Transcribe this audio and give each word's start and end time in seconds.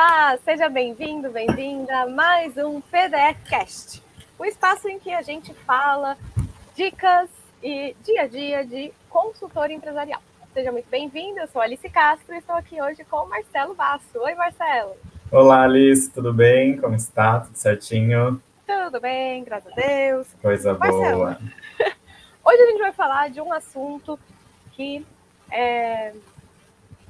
Olá, 0.00 0.38
seja 0.44 0.68
bem-vindo, 0.68 1.28
bem-vinda 1.28 2.02
a 2.02 2.06
mais 2.06 2.56
um 2.56 2.80
PDF 2.80 3.36
Cast, 3.48 4.00
o 4.38 4.44
um 4.44 4.46
espaço 4.46 4.88
em 4.88 4.96
que 4.96 5.12
a 5.12 5.22
gente 5.22 5.52
fala 5.52 6.16
dicas 6.76 7.28
e 7.60 7.96
dia 8.04 8.22
a 8.22 8.26
dia 8.28 8.64
de 8.64 8.92
consultor 9.10 9.72
empresarial. 9.72 10.22
Seja 10.54 10.70
muito 10.70 10.88
bem-vindo, 10.88 11.40
eu 11.40 11.48
sou 11.48 11.60
Alice 11.60 11.88
Castro 11.90 12.32
e 12.32 12.38
estou 12.38 12.54
aqui 12.54 12.80
hoje 12.80 13.02
com 13.10 13.16
o 13.16 13.28
Marcelo 13.28 13.74
Basso. 13.74 14.20
Oi, 14.20 14.36
Marcelo. 14.36 14.94
Olá, 15.32 15.64
Alice, 15.64 16.08
tudo 16.08 16.32
bem? 16.32 16.76
Como 16.76 16.94
está? 16.94 17.40
Tudo 17.40 17.56
certinho? 17.56 18.40
Tudo 18.64 19.00
bem, 19.00 19.42
graças 19.42 19.72
a 19.72 19.74
Deus. 19.74 20.28
Coisa 20.40 20.74
Marcelo, 20.74 21.16
boa. 21.16 21.38
Hoje 22.46 22.62
a 22.62 22.66
gente 22.66 22.78
vai 22.82 22.92
falar 22.92 23.30
de 23.30 23.40
um 23.40 23.52
assunto 23.52 24.16
que 24.74 25.04
é, 25.50 26.14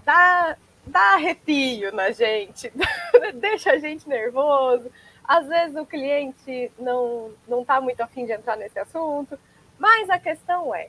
dá, 0.07 0.57
dá 0.89 1.15
arrepio 1.15 1.93
na 1.93 2.11
gente, 2.11 2.73
deixa 3.35 3.73
a 3.73 3.79
gente 3.79 4.09
nervoso. 4.09 4.91
Às 5.25 5.47
vezes 5.47 5.77
o 5.77 5.85
cliente 5.85 6.73
não 6.79 7.33
não 7.47 7.63
está 7.63 7.81
muito 7.81 8.01
afim 8.01 8.25
de 8.25 8.33
entrar 8.33 8.57
nesse 8.57 8.79
assunto, 8.79 9.39
mas 9.79 10.09
a 10.11 10.19
questão 10.19 10.75
é 10.75 10.89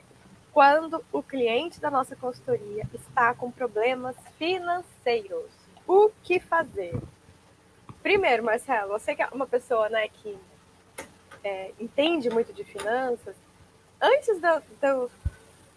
quando 0.52 1.04
o 1.12 1.22
cliente 1.22 1.80
da 1.80 1.90
nossa 1.90 2.16
consultoria 2.16 2.84
está 2.92 3.34
com 3.34 3.50
problemas 3.50 4.16
financeiros, 4.36 5.50
o 5.86 6.10
que 6.22 6.40
fazer? 6.40 6.98
Primeiro, 8.02 8.42
Marcelo, 8.42 8.88
você 8.88 9.14
que 9.14 9.22
é 9.22 9.28
uma 9.28 9.46
pessoa 9.46 9.88
né, 9.88 10.08
que 10.08 10.36
é, 11.44 11.72
entende 11.78 12.30
muito 12.30 12.52
de 12.52 12.64
finanças, 12.64 13.36
antes 14.00 14.40
de 14.40 14.88
eu, 14.88 15.10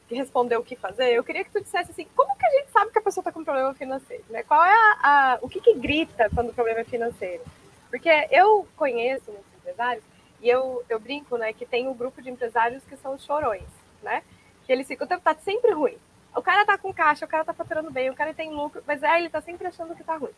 de 0.09 0.15
responder 0.15 0.57
o 0.57 0.63
que 0.63 0.75
fazer, 0.75 1.13
eu 1.13 1.23
queria 1.23 1.43
que 1.43 1.51
tu 1.51 1.61
dissesse 1.61 1.91
assim, 1.91 2.07
como 2.15 2.35
que 2.37 2.45
a 2.45 2.51
gente 2.51 2.62
pessoa 3.03 3.21
está 3.21 3.31
com 3.31 3.43
problema 3.43 3.73
financeiro? 3.73 4.23
Né? 4.29 4.43
Qual 4.43 4.63
é 4.63 4.71
a, 4.71 4.99
a, 5.03 5.39
o 5.41 5.49
que, 5.49 5.61
que 5.61 5.73
grita 5.75 6.29
quando 6.33 6.49
o 6.49 6.53
problema 6.53 6.79
é 6.79 6.83
financeiro? 6.83 7.43
Porque 7.89 8.09
eu 8.31 8.67
conheço 8.75 9.31
muitos 9.31 9.53
empresários 9.55 10.03
e 10.41 10.49
eu, 10.49 10.83
eu 10.89 10.99
brinco, 10.99 11.37
né, 11.37 11.53
que 11.53 11.65
tem 11.65 11.87
um 11.87 11.93
grupo 11.93 12.21
de 12.21 12.29
empresários 12.29 12.83
que 12.83 12.97
são 12.97 13.13
os 13.13 13.23
chorões, 13.23 13.69
né? 14.01 14.23
Que 14.65 14.73
eles 14.73 14.87
ficam 14.87 15.07
tá 15.07 15.35
sempre 15.35 15.71
ruim. 15.71 15.97
O 16.35 16.41
cara 16.41 16.65
tá 16.65 16.77
com 16.77 16.93
caixa, 16.93 17.25
o 17.25 17.27
cara 17.27 17.45
tá 17.45 17.53
faturando 17.53 17.91
bem, 17.91 18.09
o 18.09 18.15
cara 18.15 18.33
tem 18.33 18.51
lucro, 18.51 18.83
mas 18.87 19.03
aí 19.03 19.21
ele 19.21 19.29
tá 19.29 19.41
sempre 19.41 19.67
achando 19.67 19.95
que 19.95 20.03
tá 20.03 20.17
ruim. 20.17 20.33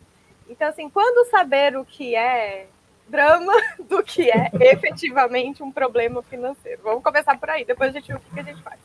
Então, 0.48 0.68
assim, 0.68 0.88
quando 0.88 1.28
saber 1.30 1.76
o 1.76 1.84
que 1.84 2.14
é 2.14 2.68
drama 3.08 3.52
do 3.80 4.02
que 4.02 4.30
é 4.30 4.50
efetivamente 4.60 5.62
um 5.62 5.72
problema 5.72 6.22
financeiro? 6.22 6.82
Vamos 6.82 7.02
começar 7.02 7.38
por 7.38 7.50
aí, 7.50 7.64
depois 7.64 7.90
a 7.90 7.98
gente 7.98 8.12
vê 8.12 8.18
o 8.18 8.20
que 8.20 8.40
a 8.40 8.42
gente 8.42 8.62
faz. 8.62 8.78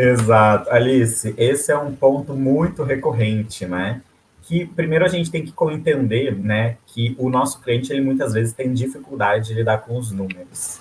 Exato. 0.00 0.70
Alice, 0.70 1.34
esse 1.36 1.70
é 1.70 1.76
um 1.76 1.94
ponto 1.94 2.32
muito 2.32 2.82
recorrente, 2.82 3.66
né? 3.66 4.00
Que 4.42 4.64
primeiro 4.64 5.04
a 5.04 5.08
gente 5.08 5.30
tem 5.30 5.44
que 5.44 5.52
entender, 5.70 6.34
né, 6.34 6.78
que 6.86 7.14
o 7.18 7.28
nosso 7.28 7.60
cliente 7.60 7.92
ele 7.92 8.00
muitas 8.00 8.32
vezes 8.32 8.52
tem 8.52 8.72
dificuldade 8.72 9.48
de 9.48 9.54
lidar 9.54 9.78
com 9.78 9.96
os 9.96 10.10
números. 10.10 10.80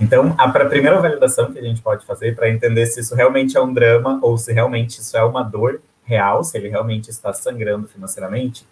Então, 0.00 0.34
a 0.38 0.48
primeira 0.48 0.98
validação 0.98 1.52
que 1.52 1.58
a 1.58 1.62
gente 1.62 1.80
pode 1.80 2.04
fazer 2.04 2.34
para 2.34 2.50
entender 2.50 2.86
se 2.86 3.00
isso 3.00 3.14
realmente 3.14 3.56
é 3.56 3.60
um 3.60 3.72
drama 3.72 4.18
ou 4.22 4.36
se 4.36 4.52
realmente 4.52 5.00
isso 5.00 5.16
é 5.16 5.22
uma 5.22 5.42
dor 5.42 5.80
real, 6.02 6.42
se 6.42 6.56
ele 6.56 6.68
realmente 6.68 7.10
está 7.10 7.32
sangrando 7.32 7.86
financeiramente, 7.86 8.66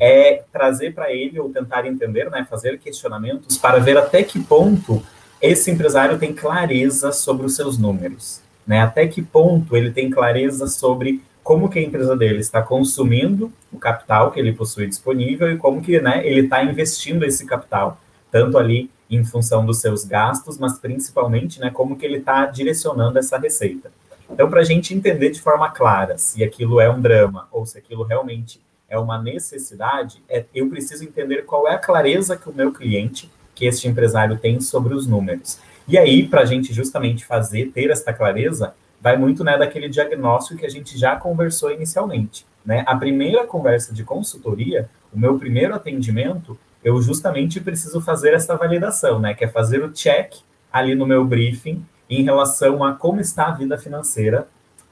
é 0.00 0.42
trazer 0.52 0.94
para 0.94 1.12
ele 1.12 1.38
ou 1.38 1.50
tentar 1.50 1.86
entender, 1.86 2.30
né, 2.30 2.46
fazer 2.48 2.78
questionamentos 2.78 3.58
para 3.58 3.78
ver 3.78 3.98
até 3.98 4.22
que 4.22 4.42
ponto 4.42 5.02
esse 5.40 5.70
empresário 5.70 6.18
tem 6.18 6.32
clareza 6.32 7.12
sobre 7.12 7.44
os 7.44 7.54
seus 7.54 7.76
números, 7.76 8.41
né? 8.66 8.80
Até 8.80 9.06
que 9.06 9.22
ponto 9.22 9.76
ele 9.76 9.90
tem 9.90 10.10
clareza 10.10 10.66
sobre 10.66 11.22
como 11.42 11.68
que 11.68 11.78
a 11.78 11.82
empresa 11.82 12.16
dele 12.16 12.38
está 12.38 12.62
consumindo 12.62 13.52
o 13.72 13.78
capital 13.78 14.30
que 14.30 14.38
ele 14.38 14.52
possui 14.52 14.86
disponível 14.86 15.50
e 15.50 15.56
como 15.56 15.82
que, 15.82 16.00
né, 16.00 16.24
ele 16.26 16.42
está 16.42 16.62
investindo 16.62 17.24
esse 17.24 17.44
capital, 17.44 18.00
tanto 18.30 18.56
ali 18.56 18.90
em 19.10 19.24
função 19.24 19.66
dos 19.66 19.80
seus 19.80 20.04
gastos, 20.04 20.56
mas 20.56 20.78
principalmente, 20.78 21.60
né, 21.60 21.70
como 21.70 21.96
que 21.96 22.06
ele 22.06 22.18
está 22.18 22.46
direcionando 22.46 23.18
essa 23.18 23.36
receita. 23.36 23.90
Então, 24.30 24.48
para 24.48 24.60
a 24.60 24.64
gente 24.64 24.94
entender 24.94 25.30
de 25.30 25.40
forma 25.42 25.68
clara 25.70 26.16
se 26.16 26.42
aquilo 26.42 26.80
é 26.80 26.88
um 26.88 27.00
drama 27.00 27.48
ou 27.50 27.66
se 27.66 27.76
aquilo 27.76 28.02
realmente 28.02 28.60
é 28.88 28.98
uma 28.98 29.20
necessidade, 29.20 30.22
é, 30.28 30.44
eu 30.54 30.68
preciso 30.68 31.04
entender 31.04 31.42
qual 31.42 31.66
é 31.68 31.74
a 31.74 31.78
clareza 31.78 32.36
que 32.36 32.48
o 32.48 32.52
meu 32.52 32.72
cliente, 32.72 33.30
que 33.54 33.66
este 33.66 33.88
empresário 33.88 34.38
tem 34.38 34.60
sobre 34.60 34.94
os 34.94 35.06
números. 35.06 35.58
E 35.86 35.98
aí, 35.98 36.26
para 36.26 36.42
a 36.42 36.44
gente 36.44 36.72
justamente 36.72 37.24
fazer, 37.24 37.70
ter 37.72 37.90
essa 37.90 38.12
clareza, 38.12 38.74
vai 39.00 39.16
muito 39.16 39.42
né, 39.42 39.58
daquele 39.58 39.88
diagnóstico 39.88 40.60
que 40.60 40.66
a 40.66 40.70
gente 40.70 40.96
já 40.98 41.16
conversou 41.16 41.70
inicialmente. 41.70 42.46
Né? 42.64 42.84
A 42.86 42.96
primeira 42.96 43.46
conversa 43.46 43.92
de 43.92 44.04
consultoria, 44.04 44.88
o 45.12 45.18
meu 45.18 45.38
primeiro 45.38 45.74
atendimento, 45.74 46.56
eu 46.84 47.00
justamente 47.00 47.60
preciso 47.60 48.00
fazer 48.00 48.34
essa 48.34 48.56
validação, 48.56 49.18
né? 49.20 49.34
Que 49.34 49.44
é 49.44 49.48
fazer 49.48 49.82
o 49.84 49.92
check 49.92 50.34
ali 50.72 50.94
no 50.94 51.06
meu 51.06 51.24
briefing 51.24 51.84
em 52.10 52.22
relação 52.22 52.82
a 52.82 52.92
como 52.92 53.20
está 53.20 53.46
a 53.46 53.52
vida 53.52 53.78
financeira 53.78 54.48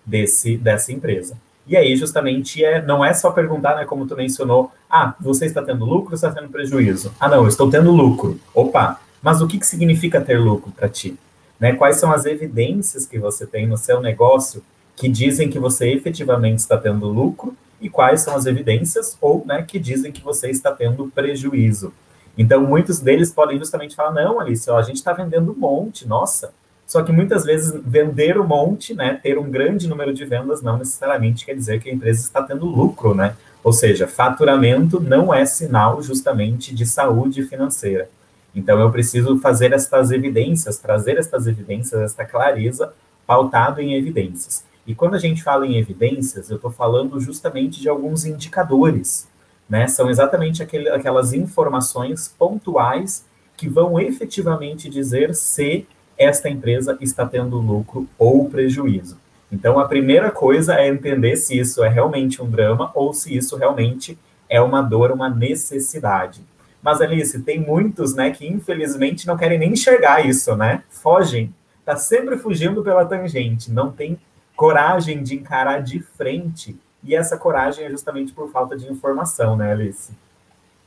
desse, 0.06 0.56
dessa 0.56 0.92
empresa. 0.92 1.36
E 1.66 1.76
aí, 1.76 1.94
justamente, 1.96 2.64
é, 2.64 2.82
não 2.82 3.04
é 3.04 3.12
só 3.12 3.30
perguntar, 3.30 3.76
né, 3.76 3.84
como 3.84 4.06
tu 4.06 4.16
mencionou, 4.16 4.72
ah, 4.88 5.14
você 5.20 5.46
está 5.46 5.62
tendo 5.62 5.84
lucro 5.84 6.10
ou 6.10 6.14
está 6.14 6.32
tendo 6.32 6.48
prejuízo? 6.48 7.12
Ah, 7.20 7.28
não, 7.28 7.42
eu 7.42 7.48
estou 7.48 7.70
tendo 7.70 7.90
lucro. 7.92 8.40
Opa, 8.54 9.00
mas 9.22 9.40
o 9.40 9.46
que, 9.46 9.58
que 9.58 9.66
significa 9.66 10.20
ter 10.20 10.38
lucro 10.38 10.72
para 10.72 10.88
ti? 10.88 11.18
Né, 11.58 11.74
quais 11.74 11.96
são 11.96 12.10
as 12.10 12.24
evidências 12.24 13.04
que 13.04 13.18
você 13.18 13.46
tem 13.46 13.66
no 13.66 13.76
seu 13.76 14.00
negócio 14.00 14.62
que 14.96 15.08
dizem 15.08 15.50
que 15.50 15.58
você 15.58 15.90
efetivamente 15.90 16.58
está 16.58 16.76
tendo 16.76 17.06
lucro 17.06 17.54
e 17.80 17.88
quais 17.88 18.22
são 18.22 18.34
as 18.34 18.46
evidências 18.46 19.16
ou 19.20 19.44
né, 19.46 19.62
que 19.62 19.78
dizem 19.78 20.12
que 20.12 20.22
você 20.22 20.50
está 20.50 20.72
tendo 20.72 21.10
prejuízo. 21.14 21.92
Então, 22.36 22.62
muitos 22.62 23.00
deles 23.00 23.30
podem 23.32 23.58
justamente 23.58 23.94
falar, 23.94 24.12
não, 24.12 24.40
Alice, 24.40 24.70
ó, 24.70 24.78
a 24.78 24.82
gente 24.82 24.96
está 24.96 25.12
vendendo 25.12 25.52
um 25.52 25.54
monte, 25.54 26.06
nossa, 26.06 26.52
só 26.86 27.02
que 27.02 27.12
muitas 27.12 27.44
vezes 27.44 27.72
vender 27.84 28.36
um 28.36 28.46
monte, 28.46 28.94
né, 28.94 29.18
ter 29.22 29.38
um 29.38 29.50
grande 29.50 29.88
número 29.88 30.12
de 30.12 30.24
vendas, 30.24 30.60
não 30.60 30.76
necessariamente 30.76 31.46
quer 31.46 31.54
dizer 31.54 31.80
que 31.80 31.88
a 31.88 31.92
empresa 31.92 32.20
está 32.20 32.42
tendo 32.42 32.66
lucro, 32.66 33.14
né? 33.14 33.36
Ou 33.62 33.72
seja, 33.72 34.08
faturamento 34.08 34.98
não 34.98 35.32
é 35.32 35.44
sinal 35.46 36.02
justamente 36.02 36.74
de 36.74 36.84
saúde 36.84 37.44
financeira. 37.44 38.08
Então 38.54 38.78
eu 38.80 38.90
preciso 38.90 39.38
fazer 39.38 39.72
estas 39.72 40.10
evidências, 40.10 40.78
trazer 40.78 41.18
estas 41.18 41.46
evidências, 41.46 42.00
esta 42.00 42.24
clareza 42.24 42.92
pautado 43.26 43.80
em 43.80 43.94
evidências. 43.94 44.64
E 44.86 44.94
quando 44.94 45.14
a 45.14 45.18
gente 45.18 45.42
fala 45.42 45.66
em 45.66 45.76
evidências, 45.76 46.50
eu 46.50 46.56
estou 46.56 46.70
falando 46.70 47.20
justamente 47.20 47.80
de 47.80 47.88
alguns 47.88 48.24
indicadores, 48.24 49.28
né? 49.68 49.86
São 49.86 50.10
exatamente 50.10 50.62
aquele, 50.62 50.88
aquelas 50.88 51.32
informações 51.32 52.34
pontuais 52.36 53.24
que 53.56 53.68
vão 53.68 54.00
efetivamente 54.00 54.88
dizer 54.88 55.34
se 55.34 55.86
esta 56.18 56.48
empresa 56.48 56.98
está 57.00 57.24
tendo 57.24 57.58
lucro 57.58 58.08
ou 58.18 58.48
prejuízo. 58.48 59.18
Então, 59.52 59.78
a 59.78 59.86
primeira 59.86 60.30
coisa 60.30 60.74
é 60.74 60.88
entender 60.88 61.36
se 61.36 61.58
isso 61.58 61.82
é 61.84 61.88
realmente 61.88 62.42
um 62.42 62.50
drama 62.50 62.90
ou 62.94 63.12
se 63.12 63.36
isso 63.36 63.56
realmente 63.56 64.18
é 64.48 64.60
uma 64.60 64.82
dor, 64.82 65.12
uma 65.12 65.28
necessidade. 65.28 66.40
Mas, 66.82 67.00
Alice, 67.00 67.42
tem 67.42 67.60
muitos, 67.60 68.14
né, 68.14 68.30
que 68.30 68.46
infelizmente 68.46 69.26
não 69.26 69.36
querem 69.36 69.58
nem 69.58 69.72
enxergar 69.72 70.24
isso, 70.24 70.56
né? 70.56 70.82
Fogem, 70.88 71.54
tá 71.84 71.96
sempre 71.96 72.38
fugindo 72.38 72.82
pela 72.82 73.04
tangente, 73.04 73.70
não 73.70 73.92
tem 73.92 74.18
coragem 74.56 75.22
de 75.22 75.34
encarar 75.34 75.82
de 75.82 76.00
frente. 76.00 76.78
E 77.02 77.14
essa 77.14 77.36
coragem 77.36 77.84
é 77.84 77.90
justamente 77.90 78.32
por 78.32 78.50
falta 78.50 78.76
de 78.76 78.90
informação, 78.90 79.56
né, 79.56 79.72
Alice? 79.72 80.12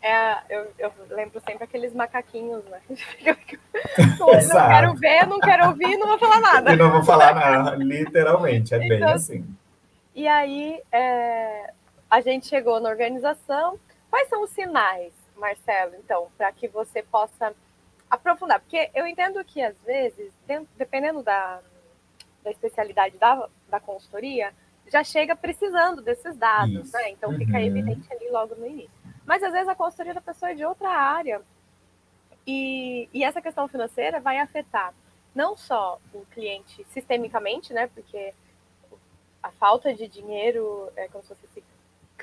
É, 0.02 0.38
eu, 0.50 0.68
eu, 0.78 0.92
lembro 1.12 1.42
sempre 1.48 1.64
aqueles 1.64 1.94
macaquinhos, 1.94 2.64
né? 2.66 2.81
não 4.20 4.68
quero 4.68 4.94
ver, 4.96 5.28
não 5.28 5.39
quero 5.39 5.68
ouvir, 5.68 5.98
não 5.98 6.07
vou 6.07 6.19
falar 6.19 6.42
nada. 6.42 6.74
E 6.74 6.75
não 6.75 6.92
vou 6.92 7.04
falar 7.04 7.34
nada, 7.34 7.75
literalmente, 7.81 8.75
é 8.75 8.80
bem 8.80 8.98
então, 8.98 9.13
assim. 9.13 9.46
E 10.13 10.28
aí, 10.28 10.81
é, 10.92 11.72
a 12.10 12.19
gente 12.22 12.48
chegou 12.48 12.80
na 12.80 12.89
organização. 12.89 13.80
Quais 14.12 14.30
são 14.30 14.44
os 14.44 14.51
sinais, 14.51 15.12
Marcelo, 15.35 15.95
então, 15.95 16.30
para 16.38 16.51
que 16.51 16.68
você 16.68 17.03
possa 17.03 17.53
aprofundar? 18.09 18.59
Porque 18.59 18.89
eu 18.94 19.07
entendo 19.07 19.44
que, 19.44 19.62
às 19.62 19.77
vezes, 19.83 20.31
dependendo 20.77 21.24
da, 21.24 21.62
da 22.44 22.51
especialidade 22.51 23.18
da, 23.18 23.47
da 23.69 23.80
consultoria, 23.80 24.53
já 24.91 25.03
chega 25.03 25.35
precisando 25.35 26.01
desses 26.01 26.35
dados, 26.35 26.91
né? 26.91 27.09
Então, 27.12 27.35
fica 27.38 27.53
uhum. 27.53 27.65
evidente 27.65 28.12
ali 28.13 28.30
logo 28.30 28.56
no 28.56 28.65
início. 28.65 28.91
Mas 29.25 29.41
às 29.41 29.51
vezes 29.51 29.68
a 29.68 29.75
consultoria 29.75 30.13
da 30.13 30.21
pessoa 30.21 30.51
é 30.51 30.56
de 30.56 30.65
outra 30.65 30.89
área. 30.89 31.41
E, 32.45 33.07
e 33.13 33.24
essa 33.24 33.41
questão 33.41 33.68
financeira 33.68 34.19
vai 34.19 34.38
afetar 34.38 34.94
não 35.33 35.57
só 35.57 36.00
o 36.13 36.25
cliente 36.27 36.86
sistemicamente, 36.89 37.74
né? 37.74 37.88
Porque 37.88 38.33
a 39.41 39.51
falta 39.51 39.94
de 39.94 40.07
dinheiro 40.07 40.91
é 40.95 41.07
como 41.07 41.24
se 41.24 41.29
fosse 41.29 41.63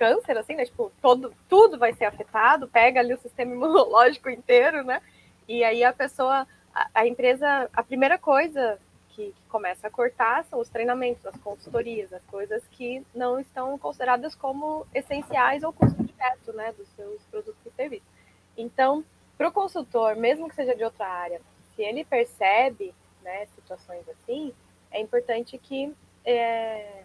câncer, 0.00 0.38
assim, 0.38 0.55
né? 0.55 0.64
Tipo, 0.64 0.91
todo, 1.02 1.35
tudo 1.47 1.79
vai 1.79 1.93
ser 1.93 2.06
afetado, 2.06 2.67
pega 2.67 3.00
ali 3.00 3.12
o 3.12 3.20
sistema 3.20 3.52
imunológico 3.55 4.31
inteiro, 4.31 4.82
né? 4.82 5.02
E 5.47 5.62
aí 5.62 5.85
a 5.85 5.93
pessoa, 5.93 6.47
a, 6.75 6.91
a 6.94 7.06
empresa, 7.06 7.69
a 7.70 7.82
primeira 7.82 8.17
coisa 8.17 8.79
que, 9.11 9.26
que, 9.32 9.49
começa 9.50 9.88
a 9.88 9.91
cortar 9.91 10.43
são 10.44 10.58
os 10.58 10.70
treinamentos, 10.70 11.26
as 11.26 11.37
consultorias, 11.37 12.11
as 12.14 12.25
coisas 12.25 12.67
que 12.70 13.05
não 13.14 13.38
estão 13.38 13.76
consideradas 13.76 14.35
como 14.35 14.87
essenciais 14.94 15.62
ou 15.62 15.73
custo 15.73 16.02
processo 16.02 16.52
né, 16.55 16.73
dos 16.73 16.88
seus 16.97 17.23
produtos 17.25 17.61
e 17.67 17.70
serviços. 17.70 18.08
Então, 18.56 19.05
para 19.37 19.49
o 19.49 19.52
consultor, 19.52 20.17
mesmo 20.17 20.49
que 20.49 20.55
seja 20.55 20.75
de 20.75 20.82
outra 20.82 21.06
área, 21.06 21.43
se 21.75 21.82
ele 21.82 22.05
percebe 22.05 22.94
né, 23.23 23.47
situações 23.55 24.08
assim, 24.08 24.55
é 24.91 25.00
importante 25.00 25.58
que 25.58 25.93
é, 26.25 27.05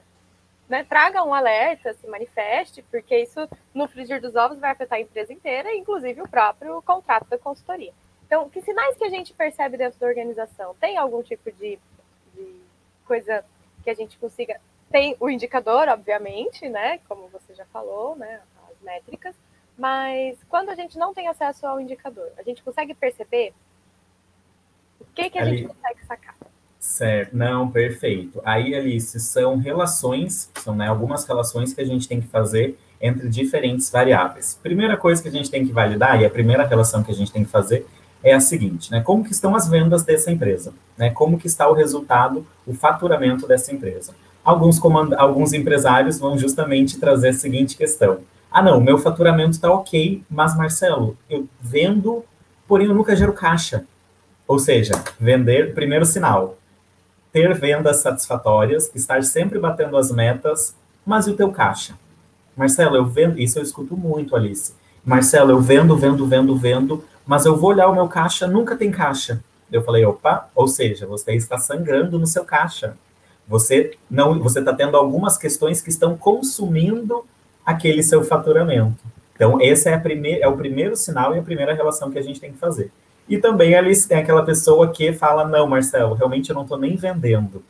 né, 0.68 0.84
traga 0.84 1.24
um 1.24 1.34
alerta, 1.34 1.94
se 1.94 2.08
manifeste, 2.08 2.84
porque 2.90 3.18
isso, 3.18 3.48
no 3.74 3.88
frigir 3.88 4.20
dos 4.20 4.36
ovos, 4.36 4.60
vai 4.60 4.72
afetar 4.72 4.98
a 4.98 5.02
empresa 5.02 5.32
inteira, 5.32 5.74
inclusive 5.76 6.22
o 6.22 6.28
próprio 6.28 6.82
contrato 6.82 7.28
da 7.30 7.38
consultoria. 7.38 7.94
Então, 8.26 8.50
que 8.50 8.62
sinais 8.62 8.98
que 8.98 9.04
a 9.04 9.10
gente 9.10 9.34
percebe 9.34 9.78
dentro 9.78 10.00
da 10.00 10.08
organização? 10.08 10.74
Tem 10.76 10.98
algum 10.98 11.22
tipo 11.22 11.52
de, 11.52 11.78
de 12.34 12.62
coisa 13.06 13.46
que 13.84 13.90
a 13.90 13.94
gente 13.94 14.18
consiga. 14.18 14.60
Tem 14.90 15.16
o 15.20 15.30
indicador, 15.30 15.88
obviamente, 15.88 16.68
né? 16.68 17.00
Como 17.08 17.28
você 17.28 17.54
já 17.54 17.66
falou, 17.66 18.16
né? 18.16 18.42
As 18.72 18.82
métricas. 18.82 19.36
Mas 19.78 20.38
quando 20.50 20.70
a 20.70 20.76
gente 20.76 20.98
não 20.98 21.14
tem 21.14 21.28
acesso 21.28 21.68
ao 21.68 21.80
indicador, 21.80 22.32
a 22.38 22.44
gente 22.44 22.64
consegue 22.64 22.94
perceber 22.96 23.54
o 25.00 25.06
que, 25.06 25.30
que 25.30 25.38
a 25.38 25.42
Ali... 25.42 25.58
gente 25.58 25.68
consegue 25.68 26.06
sacar? 26.06 26.36
Certo, 26.86 27.36
não, 27.36 27.70
perfeito. 27.70 28.40
Aí, 28.46 28.74
Alice, 28.76 29.20
são 29.20 29.58
relações, 29.58 30.50
são 30.64 30.76
né, 30.76 30.88
algumas 30.88 31.26
relações 31.26 31.74
que 31.74 31.82
a 31.82 31.86
gente 31.86 32.08
tem 32.08 32.22
que 32.22 32.28
fazer 32.28 32.78
entre 33.02 33.28
diferentes 33.28 33.90
variáveis. 33.90 34.58
Primeira 34.62 34.96
coisa 34.96 35.22
que 35.22 35.28
a 35.28 35.32
gente 35.32 35.50
tem 35.50 35.66
que 35.66 35.74
validar, 35.74 36.22
e 36.22 36.26
a 36.26 36.30
primeira 36.30 36.64
relação 36.66 37.04
que 37.04 37.12
a 37.12 37.14
gente 37.14 37.34
tem 37.34 37.44
que 37.44 37.50
fazer, 37.50 37.86
é 38.24 38.34
a 38.34 38.40
seguinte, 38.40 38.92
né? 38.92 39.02
Como 39.02 39.26
que 39.26 39.32
estão 39.32 39.56
as 39.56 39.68
vendas 39.68 40.04
dessa 40.04 40.32
empresa? 40.32 40.74
Né? 40.96 41.10
Como 41.10 41.38
que 41.40 41.48
está 41.48 41.68
o 41.68 41.74
resultado, 41.74 42.46
o 42.66 42.74
faturamento 42.74 43.48
dessa 43.48 43.74
empresa? 43.74 44.14
Alguns, 44.44 44.80
alguns 45.18 45.54
empresários 45.54 46.20
vão 46.20 46.38
justamente 46.38 47.00
trazer 47.00 47.30
a 47.30 47.34
seguinte 47.34 47.76
questão. 47.76 48.20
Ah, 48.50 48.62
não, 48.62 48.80
meu 48.80 49.00
faturamento 49.00 49.52
está 49.52 49.70
ok, 49.72 50.24
mas, 50.30 50.56
Marcelo, 50.56 51.18
eu 51.30 51.48
vendo, 51.60 52.24
porém 52.68 52.88
eu 52.88 52.94
nunca 52.94 53.16
gero 53.16 53.34
caixa. 53.34 53.84
Ou 54.48 54.60
seja, 54.60 54.94
vender, 55.20 55.74
primeiro 55.74 56.06
sinal, 56.06 56.58
ter 57.36 57.54
vendas 57.54 57.98
satisfatórias, 57.98 58.90
estar 58.96 59.22
sempre 59.22 59.60
batendo 59.60 59.98
as 59.98 60.10
metas, 60.10 60.74
mas 61.06 61.28
e 61.28 61.32
o 61.32 61.36
teu 61.36 61.52
caixa? 61.52 61.94
Marcelo, 62.56 62.96
eu 62.96 63.06
vendo, 63.06 63.38
isso 63.38 63.60
eu 63.60 63.64
escuto 63.64 63.98
muito, 63.98 64.38
Alice. 64.38 64.74
Marcelo, 65.04 65.52
eu 65.52 65.60
vendo, 65.60 65.98
vendo, 65.98 66.26
vendo, 66.26 66.56
vendo, 66.56 67.04
mas 67.26 67.46
eu 67.46 67.58
vou 67.58 67.72
olhar 67.72 67.90
o 67.90 67.94
meu 67.94 68.08
caixa, 68.08 68.48
nunca 68.48 68.78
tem 68.78 68.90
caixa. 68.90 69.44
Eu 69.70 69.84
falei, 69.84 70.06
opa, 70.06 70.50
ou 70.56 70.66
seja, 70.66 71.06
você 71.06 71.34
está 71.34 71.58
sangrando 71.58 72.18
no 72.18 72.26
seu 72.26 72.46
caixa. 72.46 72.96
Você 73.46 73.98
não, 74.10 74.40
você 74.40 74.60
está 74.60 74.74
tendo 74.74 74.96
algumas 74.96 75.38
questões 75.38 75.82
que 75.82 75.90
estão 75.90 76.16
consumindo 76.16 77.26
aquele 77.66 78.02
seu 78.02 78.24
faturamento. 78.24 79.04
Então, 79.36 79.60
esse 79.60 79.90
é, 79.90 79.98
primeir, 79.98 80.40
é 80.42 80.48
o 80.48 80.56
primeiro 80.56 80.96
sinal 80.96 81.36
e 81.36 81.40
a 81.40 81.44
primeira 81.44 81.74
relação 81.74 82.10
que 82.10 82.18
a 82.18 82.24
gente 82.24 82.40
tem 82.40 82.54
que 82.54 82.58
fazer. 82.58 82.94
E 83.28 83.38
também 83.38 83.76
ali 83.76 83.96
tem 84.06 84.18
aquela 84.18 84.44
pessoa 84.44 84.92
que 84.92 85.12
fala: 85.14 85.48
não, 85.48 85.68
Marcelo, 85.68 86.14
realmente 86.14 86.50
eu 86.50 86.56
não 86.56 86.64
estou 86.64 86.78
nem 86.78 86.96
vendendo. 86.96 87.64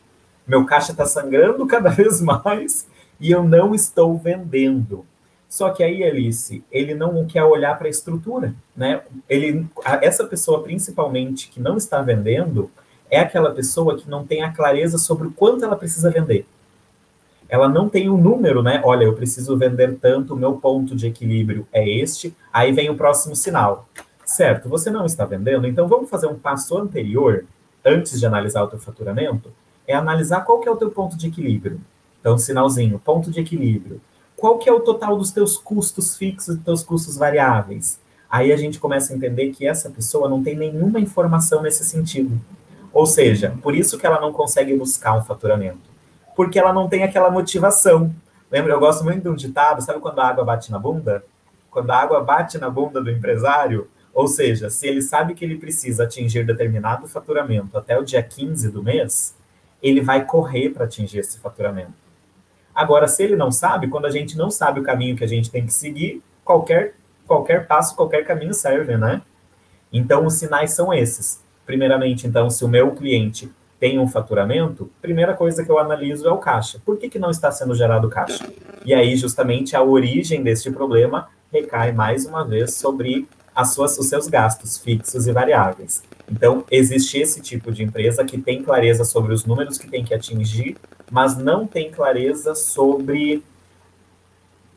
Meu 0.46 0.64
caixa 0.64 0.92
está 0.92 1.06
sangrando 1.06 1.66
cada 1.68 1.90
vez 1.90 2.20
mais 2.20 2.86
e 3.18 3.30
eu 3.30 3.42
não 3.42 3.74
estou 3.74 4.16
vendendo. 4.16 5.04
Só 5.48 5.70
que 5.70 5.82
aí, 5.82 6.02
Alice, 6.02 6.62
ele 6.70 6.94
não 6.94 7.24
quer 7.24 7.44
olhar 7.44 7.78
para 7.78 7.86
a 7.86 7.90
estrutura, 7.90 8.54
né? 8.76 9.02
Ele, 9.28 9.66
essa 10.02 10.26
pessoa, 10.26 10.62
principalmente, 10.62 11.48
que 11.48 11.60
não 11.60 11.76
está 11.76 12.02
vendendo, 12.02 12.70
é 13.10 13.20
aquela 13.20 13.52
pessoa 13.52 13.96
que 13.96 14.10
não 14.10 14.26
tem 14.26 14.42
a 14.42 14.52
clareza 14.52 14.98
sobre 14.98 15.28
o 15.28 15.30
quanto 15.30 15.64
ela 15.64 15.76
precisa 15.76 16.10
vender. 16.10 16.44
Ela 17.48 17.68
não 17.68 17.88
tem 17.88 18.08
o 18.08 18.14
um 18.14 18.20
número, 18.20 18.60
né? 18.60 18.80
Olha, 18.84 19.04
eu 19.04 19.14
preciso 19.14 19.56
vender 19.56 19.96
tanto, 20.00 20.34
o 20.34 20.36
meu 20.36 20.54
ponto 20.54 20.96
de 20.96 21.06
equilíbrio 21.06 21.66
é 21.72 21.88
este. 21.88 22.34
Aí 22.52 22.72
vem 22.72 22.90
o 22.90 22.96
próximo 22.96 23.36
sinal. 23.36 23.88
Certo, 24.26 24.68
você 24.68 24.90
não 24.90 25.06
está 25.06 25.24
vendendo, 25.24 25.68
então 25.68 25.86
vamos 25.86 26.10
fazer 26.10 26.26
um 26.26 26.34
passo 26.34 26.76
anterior, 26.76 27.44
antes 27.84 28.18
de 28.18 28.26
analisar 28.26 28.64
o 28.64 28.66
teu 28.66 28.78
faturamento, 28.78 29.52
é 29.86 29.94
analisar 29.94 30.40
qual 30.40 30.58
que 30.58 30.68
é 30.68 30.72
o 30.72 30.76
teu 30.76 30.90
ponto 30.90 31.16
de 31.16 31.28
equilíbrio. 31.28 31.80
Então, 32.20 32.36
sinalzinho, 32.36 32.98
ponto 32.98 33.30
de 33.30 33.38
equilíbrio. 33.38 34.00
Qual 34.36 34.58
que 34.58 34.68
é 34.68 34.72
o 34.72 34.80
total 34.80 35.16
dos 35.16 35.30
teus 35.30 35.56
custos 35.56 36.16
fixos 36.16 36.56
e 36.56 36.58
teus 36.58 36.82
custos 36.82 37.16
variáveis? 37.16 38.00
Aí 38.28 38.52
a 38.52 38.56
gente 38.56 38.80
começa 38.80 39.12
a 39.12 39.16
entender 39.16 39.50
que 39.50 39.64
essa 39.64 39.88
pessoa 39.88 40.28
não 40.28 40.42
tem 40.42 40.56
nenhuma 40.56 40.98
informação 40.98 41.62
nesse 41.62 41.84
sentido. 41.84 42.38
Ou 42.92 43.06
seja, 43.06 43.56
por 43.62 43.76
isso 43.76 43.96
que 43.96 44.04
ela 44.04 44.20
não 44.20 44.32
consegue 44.32 44.76
buscar 44.76 45.16
um 45.16 45.22
faturamento. 45.22 45.88
Porque 46.34 46.58
ela 46.58 46.72
não 46.72 46.88
tem 46.88 47.04
aquela 47.04 47.30
motivação. 47.30 48.12
Lembra, 48.50 48.72
eu 48.72 48.80
gosto 48.80 49.04
muito 49.04 49.22
de 49.22 49.28
um 49.28 49.36
ditado, 49.36 49.80
sabe 49.80 50.00
quando 50.00 50.18
a 50.18 50.26
água 50.26 50.44
bate 50.44 50.72
na 50.72 50.80
bunda? 50.80 51.24
Quando 51.70 51.90
a 51.92 51.96
água 51.96 52.20
bate 52.24 52.58
na 52.58 52.68
bunda 52.68 53.00
do 53.00 53.10
empresário, 53.10 53.88
ou 54.16 54.26
seja, 54.26 54.70
se 54.70 54.86
ele 54.86 55.02
sabe 55.02 55.34
que 55.34 55.44
ele 55.44 55.58
precisa 55.58 56.04
atingir 56.04 56.42
determinado 56.46 57.06
faturamento 57.06 57.76
até 57.76 57.98
o 57.98 58.02
dia 58.02 58.22
15 58.22 58.70
do 58.70 58.82
mês, 58.82 59.36
ele 59.82 60.00
vai 60.00 60.24
correr 60.24 60.70
para 60.70 60.86
atingir 60.86 61.18
esse 61.18 61.38
faturamento. 61.38 61.92
Agora, 62.74 63.08
se 63.08 63.22
ele 63.22 63.36
não 63.36 63.52
sabe, 63.52 63.88
quando 63.88 64.06
a 64.06 64.10
gente 64.10 64.34
não 64.34 64.50
sabe 64.50 64.80
o 64.80 64.82
caminho 64.82 65.14
que 65.14 65.22
a 65.22 65.26
gente 65.26 65.50
tem 65.50 65.66
que 65.66 65.74
seguir, 65.74 66.22
qualquer, 66.42 66.94
qualquer 67.26 67.66
passo, 67.66 67.94
qualquer 67.94 68.24
caminho 68.24 68.54
serve, 68.54 68.96
né? 68.96 69.20
Então, 69.92 70.24
os 70.24 70.32
sinais 70.32 70.70
são 70.72 70.94
esses. 70.94 71.44
Primeiramente, 71.66 72.26
então, 72.26 72.48
se 72.48 72.64
o 72.64 72.68
meu 72.68 72.92
cliente 72.92 73.52
tem 73.78 73.98
um 73.98 74.08
faturamento, 74.08 74.90
primeira 75.02 75.34
coisa 75.34 75.62
que 75.62 75.70
eu 75.70 75.78
analiso 75.78 76.26
é 76.26 76.32
o 76.32 76.38
caixa. 76.38 76.80
Por 76.86 76.96
que, 76.96 77.10
que 77.10 77.18
não 77.18 77.30
está 77.30 77.52
sendo 77.52 77.74
gerado 77.74 78.08
caixa? 78.08 78.50
E 78.82 78.94
aí, 78.94 79.14
justamente, 79.14 79.76
a 79.76 79.82
origem 79.82 80.42
deste 80.42 80.70
problema 80.70 81.28
recai 81.52 81.92
mais 81.92 82.24
uma 82.24 82.42
vez 82.42 82.72
sobre 82.72 83.28
as 83.56 83.72
suas, 83.72 83.96
os 83.98 84.06
seus 84.06 84.28
gastos 84.28 84.76
fixos 84.76 85.26
e 85.26 85.32
variáveis. 85.32 86.02
Então, 86.30 86.62
existe 86.70 87.18
esse 87.18 87.40
tipo 87.40 87.72
de 87.72 87.82
empresa 87.82 88.22
que 88.22 88.36
tem 88.36 88.62
clareza 88.62 89.02
sobre 89.02 89.32
os 89.32 89.46
números 89.46 89.78
que 89.78 89.88
tem 89.88 90.04
que 90.04 90.12
atingir, 90.12 90.76
mas 91.10 91.38
não 91.38 91.66
tem 91.66 91.90
clareza 91.90 92.54
sobre 92.54 93.42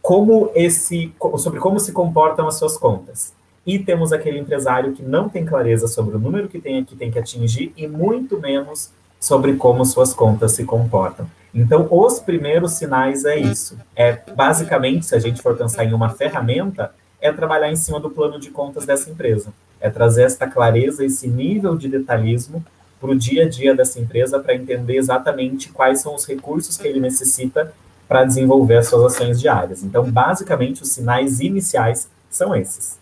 como 0.01 0.49
esse 0.55 1.13
sobre 1.37 1.59
como 1.59 1.77
se 1.77 1.91
comportam 1.91 2.47
as 2.47 2.55
suas 2.55 2.77
contas. 2.77 3.33
E 3.65 3.77
temos 3.77 4.13
aquele 4.13 4.39
empresário 4.39 4.93
que 4.93 5.03
não 5.03 5.27
tem 5.27 5.43
clareza 5.43 5.87
sobre 5.87 6.15
o 6.15 6.19
número 6.19 6.47
que 6.47 6.59
tem 6.59 6.85
que 6.85 6.95
tem 6.95 7.11
que 7.11 7.19
atingir 7.19 7.73
e 7.75 7.85
muito 7.85 8.39
menos 8.39 8.91
sobre 9.19 9.55
como 9.55 9.83
suas 9.83 10.13
contas 10.13 10.53
se 10.53 10.63
comportam. 10.63 11.29
Então, 11.53 11.87
os 11.91 12.19
primeiros 12.19 12.73
sinais 12.73 13.25
é 13.25 13.37
isso. 13.37 13.77
É 13.95 14.19
basicamente, 14.35 15.05
se 15.05 15.15
a 15.15 15.19
gente 15.19 15.41
for 15.41 15.57
pensar 15.57 15.83
em 15.83 15.93
uma 15.93 16.09
ferramenta, 16.09 16.93
é 17.21 17.31
trabalhar 17.31 17.71
em 17.71 17.75
cima 17.75 17.99
do 17.99 18.09
plano 18.09 18.39
de 18.39 18.49
contas 18.49 18.85
dessa 18.85 19.09
empresa. 19.09 19.53
É 19.79 19.89
trazer 19.89 20.23
esta 20.23 20.47
clareza, 20.47 21.05
esse 21.05 21.27
nível 21.27 21.75
de 21.75 21.87
detalhismo 21.87 22.63
para 22.99 23.11
o 23.11 23.15
dia 23.15 23.45
a 23.45 23.49
dia 23.49 23.73
dessa 23.73 23.99
empresa, 23.99 24.39
para 24.39 24.53
entender 24.53 24.97
exatamente 24.97 25.71
quais 25.71 26.01
são 26.01 26.15
os 26.15 26.25
recursos 26.25 26.77
que 26.77 26.87
ele 26.87 26.99
necessita 26.99 27.73
para 28.07 28.25
desenvolver 28.25 28.77
as 28.77 28.87
suas 28.87 29.13
ações 29.13 29.39
diárias. 29.39 29.83
Então, 29.83 30.03
basicamente, 30.09 30.81
os 30.81 30.89
sinais 30.89 31.39
iniciais 31.39 32.09
são 32.29 32.55
esses. 32.55 32.99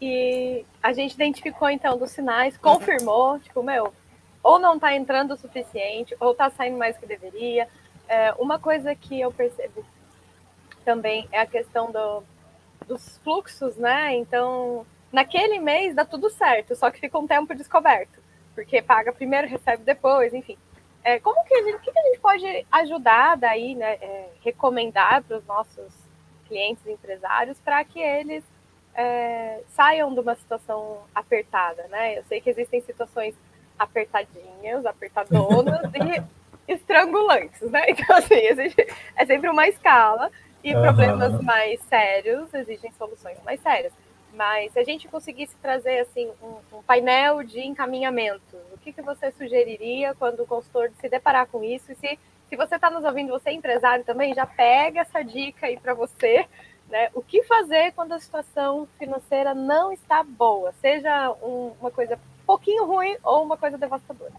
E 0.00 0.64
a 0.82 0.92
gente 0.92 1.14
identificou, 1.14 1.70
então, 1.70 1.96
dos 1.96 2.10
sinais, 2.10 2.56
confirmou, 2.58 3.38
tipo, 3.38 3.62
meu, 3.62 3.94
ou 4.42 4.58
não 4.58 4.74
está 4.74 4.94
entrando 4.94 5.32
o 5.32 5.36
suficiente, 5.36 6.14
ou 6.20 6.32
está 6.32 6.50
saindo 6.50 6.76
mais 6.76 6.98
que 6.98 7.06
deveria. 7.06 7.66
É, 8.06 8.34
uma 8.38 8.58
coisa 8.58 8.94
que 8.94 9.18
eu 9.18 9.32
percebo 9.32 9.82
também 10.84 11.26
é 11.32 11.40
a 11.40 11.46
questão 11.46 11.90
do, 11.90 12.22
dos 12.86 13.18
fluxos, 13.18 13.76
né? 13.76 14.14
Então, 14.14 14.86
naquele 15.12 15.58
mês 15.58 15.94
dá 15.94 16.04
tudo 16.04 16.30
certo, 16.30 16.74
só 16.74 16.90
que 16.90 17.00
fica 17.00 17.18
um 17.18 17.26
tempo 17.26 17.54
descoberto, 17.54 18.20
porque 18.54 18.82
paga 18.82 19.12
primeiro, 19.12 19.48
recebe 19.48 19.82
depois, 19.82 20.32
enfim. 20.32 20.56
É, 21.02 21.20
como 21.20 21.44
que 21.44 21.54
a 21.54 21.62
gente, 21.62 21.78
que 21.80 21.98
a 21.98 22.02
gente 22.02 22.20
pode 22.20 22.66
ajudar 22.72 23.36
daí, 23.36 23.74
né? 23.74 23.94
É, 23.94 24.28
recomendar 24.42 25.22
para 25.22 25.36
os 25.38 25.46
nossos 25.46 25.92
clientes 26.46 26.86
empresários 26.86 27.58
para 27.60 27.84
que 27.84 27.98
eles 28.00 28.44
é, 28.94 29.60
saiam 29.68 30.14
de 30.14 30.20
uma 30.20 30.34
situação 30.34 31.02
apertada, 31.14 31.86
né? 31.88 32.18
Eu 32.18 32.24
sei 32.24 32.40
que 32.40 32.48
existem 32.48 32.80
situações 32.80 33.34
apertadinhas, 33.78 34.86
apertadonas 34.86 35.90
e 36.68 36.72
estrangulantes, 36.72 37.70
né? 37.70 37.84
Então, 37.88 38.16
assim, 38.16 38.34
existe, 38.34 38.86
é 39.16 39.26
sempre 39.26 39.50
uma 39.50 39.66
escala 39.68 40.30
e 40.64 40.74
uhum. 40.74 40.82
problemas 40.82 41.40
mais 41.42 41.78
sérios 41.82 42.52
exigem 42.54 42.90
soluções 42.92 43.36
mais 43.44 43.60
sérias. 43.60 43.92
Mas 44.32 44.72
se 44.72 44.78
a 44.80 44.84
gente 44.84 45.06
conseguisse 45.06 45.54
trazer 45.62 46.00
assim 46.00 46.28
um, 46.42 46.78
um 46.78 46.82
painel 46.82 47.44
de 47.44 47.60
encaminhamento, 47.60 48.56
o 48.72 48.78
que, 48.78 48.92
que 48.92 49.02
você 49.02 49.30
sugeriria 49.30 50.14
quando 50.18 50.40
o 50.40 50.46
consultor 50.46 50.90
se 51.00 51.08
deparar 51.08 51.46
com 51.46 51.62
isso? 51.62 51.92
E 51.92 51.94
se, 51.94 52.18
se 52.48 52.56
você 52.56 52.74
está 52.74 52.90
nos 52.90 53.04
ouvindo, 53.04 53.28
você 53.28 53.50
é 53.50 53.52
empresário 53.52 54.04
também, 54.04 54.34
já 54.34 54.46
pega 54.46 55.02
essa 55.02 55.22
dica 55.22 55.66
aí 55.66 55.78
para 55.78 55.94
você. 55.94 56.46
Né? 56.90 57.10
O 57.14 57.22
que 57.22 57.42
fazer 57.44 57.92
quando 57.92 58.12
a 58.12 58.18
situação 58.18 58.88
financeira 58.98 59.54
não 59.54 59.92
está 59.92 60.24
boa, 60.24 60.72
seja 60.80 61.30
um, 61.42 61.72
uma 61.80 61.90
coisa 61.90 62.18
pouquinho 62.46 62.84
ruim 62.86 63.16
ou 63.22 63.42
uma 63.42 63.56
coisa 63.56 63.78
devastadora? 63.78 64.32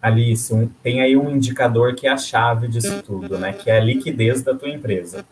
Alice, 0.00 0.70
tem 0.82 1.00
aí 1.00 1.16
um 1.16 1.30
indicador 1.30 1.94
que 1.94 2.06
é 2.06 2.10
a 2.10 2.16
chave 2.16 2.68
disso 2.68 3.02
tudo, 3.02 3.38
né? 3.38 3.52
Que 3.52 3.70
é 3.70 3.78
a 3.78 3.80
liquidez 3.80 4.42
da 4.42 4.54
tua 4.54 4.68
empresa. 4.68 5.26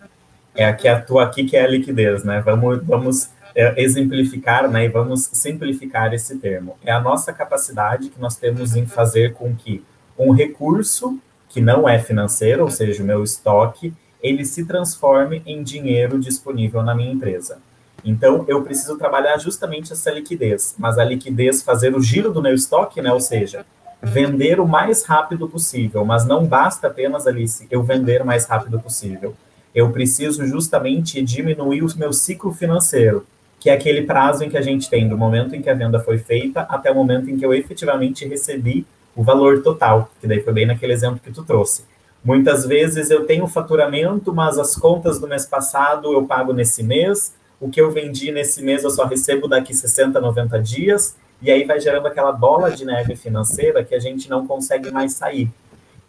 É 0.54 0.64
a 0.64 0.72
que 0.72 0.86
atua 0.88 1.24
aqui, 1.24 1.44
que 1.44 1.56
é 1.56 1.64
a 1.64 1.68
liquidez, 1.68 2.24
né? 2.24 2.40
Vamos, 2.40 2.82
vamos 2.84 3.30
é, 3.54 3.82
exemplificar, 3.82 4.68
né? 4.68 4.84
E 4.84 4.88
vamos 4.88 5.28
simplificar 5.32 6.12
esse 6.12 6.38
termo. 6.38 6.76
É 6.84 6.92
a 6.92 7.00
nossa 7.00 7.32
capacidade 7.32 8.08
que 8.08 8.20
nós 8.20 8.36
temos 8.36 8.76
em 8.76 8.86
fazer 8.86 9.34
com 9.34 9.54
que 9.54 9.84
um 10.18 10.32
recurso 10.32 11.18
que 11.48 11.60
não 11.60 11.88
é 11.88 11.98
financeiro, 11.98 12.64
ou 12.64 12.70
seja, 12.70 13.02
o 13.02 13.06
meu 13.06 13.22
estoque, 13.22 13.92
ele 14.22 14.44
se 14.44 14.64
transforme 14.64 15.42
em 15.46 15.62
dinheiro 15.62 16.18
disponível 16.18 16.82
na 16.82 16.94
minha 16.94 17.12
empresa. 17.12 17.58
Então, 18.04 18.44
eu 18.48 18.62
preciso 18.62 18.98
trabalhar 18.98 19.38
justamente 19.38 19.92
essa 19.92 20.10
liquidez, 20.10 20.74
mas 20.78 20.98
a 20.98 21.04
liquidez 21.04 21.62
fazer 21.62 21.94
o 21.94 22.02
giro 22.02 22.32
do 22.32 22.42
meu 22.42 22.54
estoque, 22.54 23.00
né? 23.00 23.12
Ou 23.12 23.20
seja, 23.20 23.64
vender 24.02 24.60
o 24.60 24.68
mais 24.68 25.04
rápido 25.04 25.48
possível, 25.48 26.04
mas 26.04 26.26
não 26.26 26.44
basta 26.44 26.88
apenas, 26.88 27.26
Alice, 27.26 27.66
eu 27.70 27.82
vender 27.82 28.20
o 28.20 28.26
mais 28.26 28.46
rápido 28.46 28.78
possível. 28.78 29.34
Eu 29.74 29.90
preciso 29.90 30.46
justamente 30.46 31.20
diminuir 31.20 31.82
o 31.82 31.98
meu 31.98 32.12
ciclo 32.12 32.52
financeiro, 32.52 33.26
que 33.58 33.68
é 33.68 33.72
aquele 33.72 34.02
prazo 34.02 34.44
em 34.44 34.50
que 34.50 34.56
a 34.56 34.62
gente 34.62 34.88
tem 34.88 35.08
do 35.08 35.16
momento 35.16 35.56
em 35.56 35.62
que 35.62 35.70
a 35.70 35.74
venda 35.74 35.98
foi 35.98 36.18
feita 36.18 36.60
até 36.62 36.90
o 36.90 36.94
momento 36.94 37.28
em 37.28 37.36
que 37.36 37.44
eu 37.44 37.52
efetivamente 37.52 38.26
recebi 38.26 38.86
o 39.16 39.22
valor 39.22 39.62
total, 39.62 40.10
que 40.20 40.26
daí 40.26 40.40
foi 40.40 40.52
bem 40.52 40.66
naquele 40.66 40.92
exemplo 40.92 41.20
que 41.22 41.32
tu 41.32 41.42
trouxe. 41.42 41.84
Muitas 42.24 42.64
vezes 42.64 43.10
eu 43.10 43.26
tenho 43.26 43.46
faturamento, 43.46 44.32
mas 44.32 44.58
as 44.58 44.74
contas 44.76 45.18
do 45.18 45.28
mês 45.28 45.44
passado 45.44 46.12
eu 46.12 46.24
pago 46.24 46.52
nesse 46.52 46.82
mês, 46.82 47.34
o 47.60 47.68
que 47.68 47.80
eu 47.80 47.90
vendi 47.90 48.32
nesse 48.32 48.62
mês 48.62 48.84
eu 48.84 48.90
só 48.90 49.04
recebo 49.04 49.48
daqui 49.48 49.74
60, 49.74 50.20
90 50.20 50.60
dias, 50.60 51.16
e 51.42 51.50
aí 51.50 51.64
vai 51.64 51.78
gerando 51.80 52.06
aquela 52.06 52.32
bola 52.32 52.70
de 52.70 52.84
neve 52.84 53.16
financeira 53.16 53.84
que 53.84 53.94
a 53.94 53.98
gente 53.98 54.30
não 54.30 54.46
consegue 54.46 54.90
mais 54.90 55.12
sair. 55.14 55.50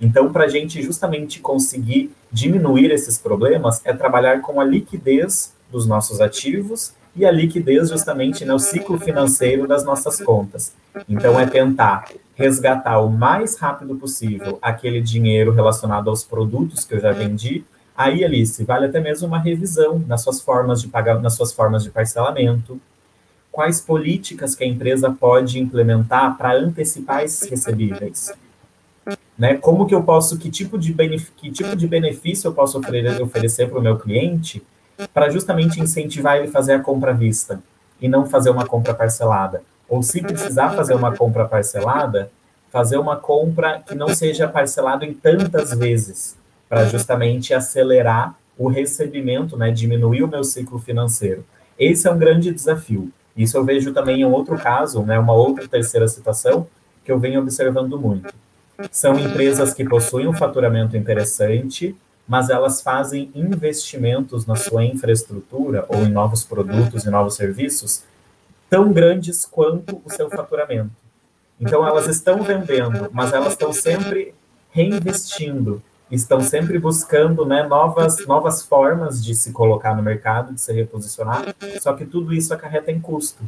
Então, 0.05 0.31
para 0.31 0.45
a 0.45 0.47
gente 0.47 0.83
justamente 0.83 1.39
conseguir 1.39 2.12
diminuir 2.31 2.91
esses 2.91 3.17
problemas, 3.17 3.81
é 3.83 3.91
trabalhar 3.91 4.39
com 4.41 4.62
a 4.62 4.63
liquidez 4.63 5.51
dos 5.71 5.88
nossos 5.88 6.21
ativos 6.21 6.93
e 7.15 7.25
a 7.25 7.31
liquidez 7.31 7.89
justamente 7.89 8.45
no 8.45 8.59
ciclo 8.59 9.00
financeiro 9.00 9.67
das 9.67 9.83
nossas 9.83 10.21
contas. 10.21 10.74
Então, 11.09 11.39
é 11.39 11.47
tentar 11.47 12.05
resgatar 12.35 13.00
o 13.00 13.09
mais 13.09 13.57
rápido 13.57 13.95
possível 13.95 14.59
aquele 14.62 15.01
dinheiro 15.01 15.51
relacionado 15.51 16.07
aos 16.07 16.24
produtos 16.24 16.85
que 16.85 16.93
eu 16.93 17.00
já 17.00 17.12
vendi. 17.12 17.63
Aí, 17.97 18.24
Alice, 18.24 18.63
vale 18.63 18.85
até 18.85 19.00
mesmo 19.00 19.27
uma 19.27 19.39
revisão 19.39 19.97
nas 20.07 20.21
suas 20.21 20.39
formas 20.39 20.83
de 20.83 20.88
pagar, 20.88 21.19
nas 21.19 21.33
suas 21.33 21.51
formas 21.51 21.83
de 21.83 21.89
parcelamento, 21.89 22.79
quais 23.51 23.81
políticas 23.81 24.53
que 24.53 24.63
a 24.63 24.67
empresa 24.67 25.09
pode 25.09 25.57
implementar 25.57 26.38
para 26.38 26.53
antecipar 26.53 27.24
esses 27.24 27.50
recebíveis. 27.50 28.31
Né? 29.38 29.56
Como 29.56 29.86
que 29.86 29.94
eu 29.94 30.04
posso, 30.04 30.38
que 30.38 30.50
tipo 30.50 30.77
de, 30.77 30.94
que 31.36 31.51
tipo 31.51 31.75
de 31.75 31.88
benefício 31.88 32.48
eu 32.48 32.54
posso 32.54 32.80
oferecer 32.80 33.70
para 33.70 33.80
o 33.80 33.82
meu 33.82 33.98
cliente 33.98 34.63
para 35.13 35.30
justamente 35.30 35.80
incentivar 35.80 36.38
ele 36.38 36.48
a 36.48 36.51
fazer 36.51 36.74
a 36.74 36.80
compra 36.80 37.12
à 37.12 37.13
vista 37.13 37.62
e 38.00 38.08
não 38.08 38.25
fazer 38.25 38.50
uma 38.50 38.65
compra 38.65 38.94
parcelada. 38.94 39.62
Ou 39.89 40.01
se 40.01 40.22
precisar 40.22 40.72
fazer 40.72 40.96
uma 40.96 41.15
compra 41.15 41.46
parcelada, 41.46 42.32
fazer 42.72 42.98
uma 42.98 43.15
compra 43.18 43.82
que 43.86 43.94
não 43.94 44.10
seja 44.10 44.48
parcelado 44.48 45.06
em 45.06 45.13
tantas 45.13 45.72
vezes, 45.77 46.36
para 46.68 46.86
justamente 46.86 47.54
acelerar 47.54 48.36
o 48.58 48.68
recebimento, 48.68 49.58
né, 49.58 49.70
diminuir 49.70 50.24
o 50.24 50.27
meu 50.27 50.44
ciclo 50.44 50.80
financeiro. 50.80 51.46
Esse 51.77 52.08
é 52.08 52.12
um 52.12 52.18
grande 52.18 52.51
desafio. 52.51 53.12
Isso 53.36 53.58
eu 53.58 53.65
vejo 53.65 53.94
também 53.94 54.22
em 54.22 54.25
outro 54.25 54.58
caso, 54.58 55.04
né, 55.04 55.20
uma 55.20 55.34
outra 55.34 55.68
terceira 55.68 56.08
situação, 56.08 56.68
que 57.04 57.12
eu 57.12 57.20
venho 57.20 57.42
observando 57.42 58.00
muito. 58.00 58.34
São 58.91 59.17
empresas 59.20 59.74
que 59.74 59.86
possuem 59.86 60.27
um 60.27 60.34
faturamento 60.34 60.98
interessante, 60.98 61.96
mas 62.27 62.50
elas 62.50 62.82
fazem 62.82 63.32
investimentos 63.36 64.46
na 64.46 64.55
sua 64.55 64.84
infraestrutura 64.84 65.86
ou 65.88 66.03
em 66.03 66.10
novos 66.10 66.44
produtos 66.44 67.05
e 67.05 67.10
novos 67.10 67.36
serviços 67.36 68.03
tão 68.70 68.91
grandes 68.91 69.46
quanto 69.46 70.01
o 70.03 70.10
seu 70.10 70.29
faturamento. 70.29 70.91
Então 71.60 71.88
elas 71.88 72.08
estão 72.08 72.41
vendendo, 72.41 73.10
mas 73.13 73.32
elas 73.32 73.53
estão 73.53 73.72
sempre 73.72 74.34
reinvestindo 74.72 75.82
estão 76.10 76.41
sempre 76.41 76.77
buscando 76.77 77.46
né, 77.46 77.63
novas, 77.63 78.25
novas 78.25 78.63
formas 78.63 79.24
de 79.24 79.34
se 79.34 79.51
colocar 79.51 79.96
no 79.96 80.03
mercado, 80.03 80.53
de 80.53 80.62
se 80.62 80.72
reposicionar, 80.72 81.55
só 81.82 81.94
que 81.94 82.05
tudo 82.05 82.34
isso 82.34 82.53
acarreta 82.53 82.91
em 82.91 83.00
custo. 83.00 83.44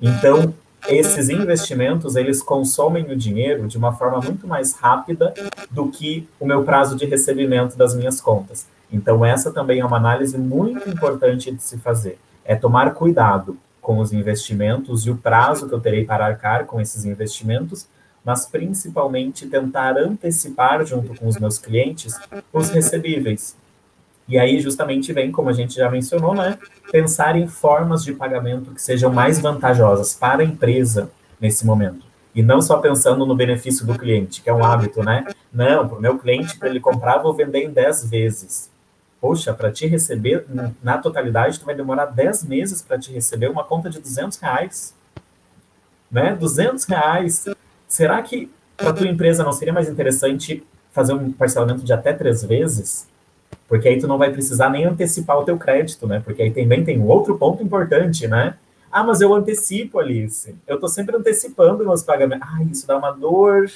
Então, 0.00 0.52
esses 0.88 1.28
investimentos, 1.28 2.16
eles 2.16 2.42
consomem 2.42 3.04
o 3.10 3.16
dinheiro 3.16 3.66
de 3.66 3.76
uma 3.76 3.92
forma 3.92 4.20
muito 4.20 4.46
mais 4.46 4.72
rápida 4.74 5.34
do 5.70 5.88
que 5.88 6.28
o 6.38 6.46
meu 6.46 6.64
prazo 6.64 6.96
de 6.96 7.06
recebimento 7.06 7.76
das 7.76 7.94
minhas 7.94 8.20
contas. 8.20 8.66
Então, 8.92 9.24
essa 9.24 9.52
também 9.52 9.80
é 9.80 9.84
uma 9.84 9.96
análise 9.96 10.36
muito 10.36 10.88
importante 10.88 11.50
de 11.50 11.62
se 11.62 11.78
fazer. 11.78 12.18
É 12.44 12.56
tomar 12.56 12.94
cuidado 12.94 13.56
com 13.80 13.98
os 13.98 14.12
investimentos 14.12 15.06
e 15.06 15.10
o 15.10 15.16
prazo 15.16 15.68
que 15.68 15.74
eu 15.74 15.80
terei 15.80 16.04
para 16.04 16.26
arcar 16.26 16.66
com 16.66 16.80
esses 16.80 17.04
investimentos, 17.04 17.86
mas 18.24 18.46
principalmente 18.46 19.46
tentar 19.46 19.96
antecipar, 19.96 20.84
junto 20.84 21.14
com 21.14 21.26
os 21.26 21.38
meus 21.38 21.58
clientes, 21.58 22.18
os 22.52 22.68
recebíveis. 22.70 23.56
E 24.30 24.38
aí, 24.38 24.60
justamente, 24.60 25.12
vem, 25.12 25.32
como 25.32 25.48
a 25.48 25.52
gente 25.52 25.74
já 25.74 25.90
mencionou, 25.90 26.34
né, 26.34 26.56
pensar 26.92 27.36
em 27.36 27.48
formas 27.48 28.04
de 28.04 28.14
pagamento 28.14 28.70
que 28.70 28.80
sejam 28.80 29.12
mais 29.12 29.40
vantajosas 29.40 30.14
para 30.14 30.42
a 30.42 30.44
empresa 30.44 31.10
nesse 31.40 31.66
momento. 31.66 32.06
E 32.32 32.42
não 32.42 32.62
só 32.62 32.78
pensando 32.78 33.26
no 33.26 33.34
benefício 33.34 33.84
do 33.84 33.98
cliente, 33.98 34.40
que 34.40 34.48
é 34.48 34.54
um 34.54 34.64
hábito, 34.64 35.02
né? 35.02 35.26
Não, 35.52 35.88
para 35.88 35.98
o 35.98 36.00
meu 36.00 36.16
cliente, 36.16 36.56
para 36.56 36.68
ele 36.68 36.78
comprar, 36.78 37.18
vou 37.18 37.34
vender 37.34 37.64
em 37.64 37.70
10 37.70 38.08
vezes. 38.08 38.70
Poxa, 39.20 39.52
para 39.52 39.72
te 39.72 39.86
receber, 39.88 40.46
na 40.80 40.96
totalidade, 40.98 41.58
tu 41.58 41.66
vai 41.66 41.74
demorar 41.74 42.06
10 42.06 42.44
meses 42.44 42.80
para 42.80 42.98
te 42.98 43.12
receber 43.12 43.50
uma 43.50 43.64
conta 43.64 43.90
de 43.90 43.98
200 43.98 44.38
reais. 44.38 44.94
Né? 46.08 46.36
200 46.36 46.84
reais 46.84 47.44
será 47.90 48.22
que 48.22 48.50
para 48.76 48.92
tua 48.92 49.08
empresa 49.08 49.42
não 49.42 49.52
seria 49.52 49.74
mais 49.74 49.88
interessante 49.88 50.64
fazer 50.92 51.12
um 51.12 51.32
parcelamento 51.32 51.84
de 51.84 51.92
até 51.92 52.12
três 52.12 52.42
vezes? 52.42 53.09
Porque 53.70 53.88
aí 53.88 53.98
tu 54.00 54.08
não 54.08 54.18
vai 54.18 54.32
precisar 54.32 54.68
nem 54.68 54.84
antecipar 54.84 55.38
o 55.38 55.44
teu 55.44 55.56
crédito, 55.56 56.04
né? 56.04 56.20
Porque 56.24 56.42
aí 56.42 56.50
também 56.50 56.82
tem 56.82 57.00
um 57.00 57.06
outro 57.06 57.38
ponto 57.38 57.62
importante, 57.62 58.26
né? 58.26 58.56
Ah, 58.90 59.04
mas 59.04 59.20
eu 59.20 59.32
antecipo, 59.32 60.00
Alice. 60.00 60.56
Eu 60.66 60.74
estou 60.74 60.88
sempre 60.88 61.16
antecipando 61.16 61.84
meus 61.84 62.02
pagamentos. 62.02 62.48
Ah, 62.50 62.64
isso 62.64 62.84
dá 62.84 62.98
uma 62.98 63.12
dor. 63.12 63.66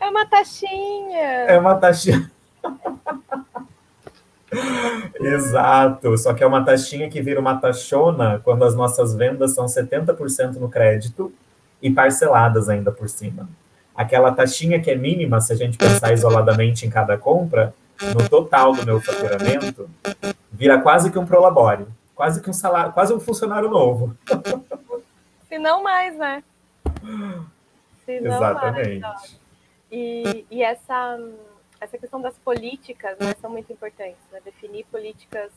É 0.00 0.08
uma 0.08 0.24
taxinha. 0.24 1.20
É 1.20 1.58
uma 1.58 1.74
taxinha. 1.74 2.30
Exato, 5.20 6.16
só 6.16 6.32
que 6.32 6.42
é 6.42 6.46
uma 6.46 6.64
taxinha 6.64 7.10
que 7.10 7.20
vira 7.20 7.38
uma 7.38 7.56
taxona 7.56 8.40
quando 8.42 8.64
as 8.64 8.74
nossas 8.74 9.14
vendas 9.14 9.50
são 9.50 9.66
70% 9.66 10.54
no 10.54 10.70
crédito 10.70 11.30
e 11.82 11.90
parceladas 11.90 12.70
ainda 12.70 12.90
por 12.90 13.10
cima. 13.10 13.46
Aquela 13.94 14.32
taxinha 14.32 14.80
que 14.80 14.90
é 14.90 14.96
mínima, 14.96 15.38
se 15.42 15.52
a 15.52 15.56
gente 15.56 15.76
pensar 15.76 16.14
isoladamente 16.14 16.86
em 16.86 16.90
cada 16.90 17.18
compra, 17.18 17.74
no 18.00 18.28
total 18.28 18.72
do 18.74 18.84
meu 18.84 19.00
faturamento, 19.00 19.88
vira 20.52 20.80
quase 20.80 21.10
que 21.10 21.18
um 21.18 21.26
prolabore, 21.26 21.86
quase 22.14 22.40
que 22.40 22.50
um 22.50 22.52
salário, 22.52 22.92
quase 22.92 23.12
um 23.12 23.20
funcionário 23.20 23.68
novo. 23.68 24.16
Se 25.48 25.58
não 25.58 25.82
mais, 25.82 26.16
né? 26.16 26.42
Se 28.04 28.20
não 28.20 28.36
Exatamente. 28.36 29.00
Mais, 29.00 29.38
e, 29.90 30.46
e 30.50 30.62
essa, 30.62 31.18
essa 31.80 31.98
questão 31.98 32.20
das 32.20 32.36
políticas 32.38 33.18
né, 33.18 33.34
são 33.40 33.50
muito 33.50 33.72
importantes, 33.72 34.20
né? 34.30 34.40
definir 34.44 34.84
políticas 34.86 35.50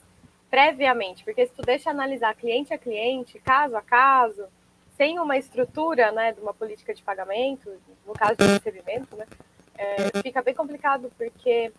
previamente, 0.50 1.24
porque 1.24 1.46
se 1.46 1.54
tu 1.54 1.62
deixa 1.62 1.90
analisar 1.90 2.36
cliente 2.36 2.74
a 2.74 2.78
cliente, 2.78 3.40
caso 3.40 3.76
a 3.76 3.82
caso, 3.82 4.46
sem 4.98 5.18
uma 5.20 5.38
estrutura 5.38 6.12
né, 6.12 6.34
de 6.34 6.42
uma 6.42 6.54
política 6.54 6.94
de 6.94 7.02
pagamento, 7.02 7.72
no 8.06 8.14
caso 8.14 8.36
de 8.36 8.46
recebimento, 8.46 9.16
né, 9.16 9.26
é, 9.78 10.22
fica 10.22 10.42
bem 10.42 10.54
complicado, 10.54 11.12
porque 11.18 11.72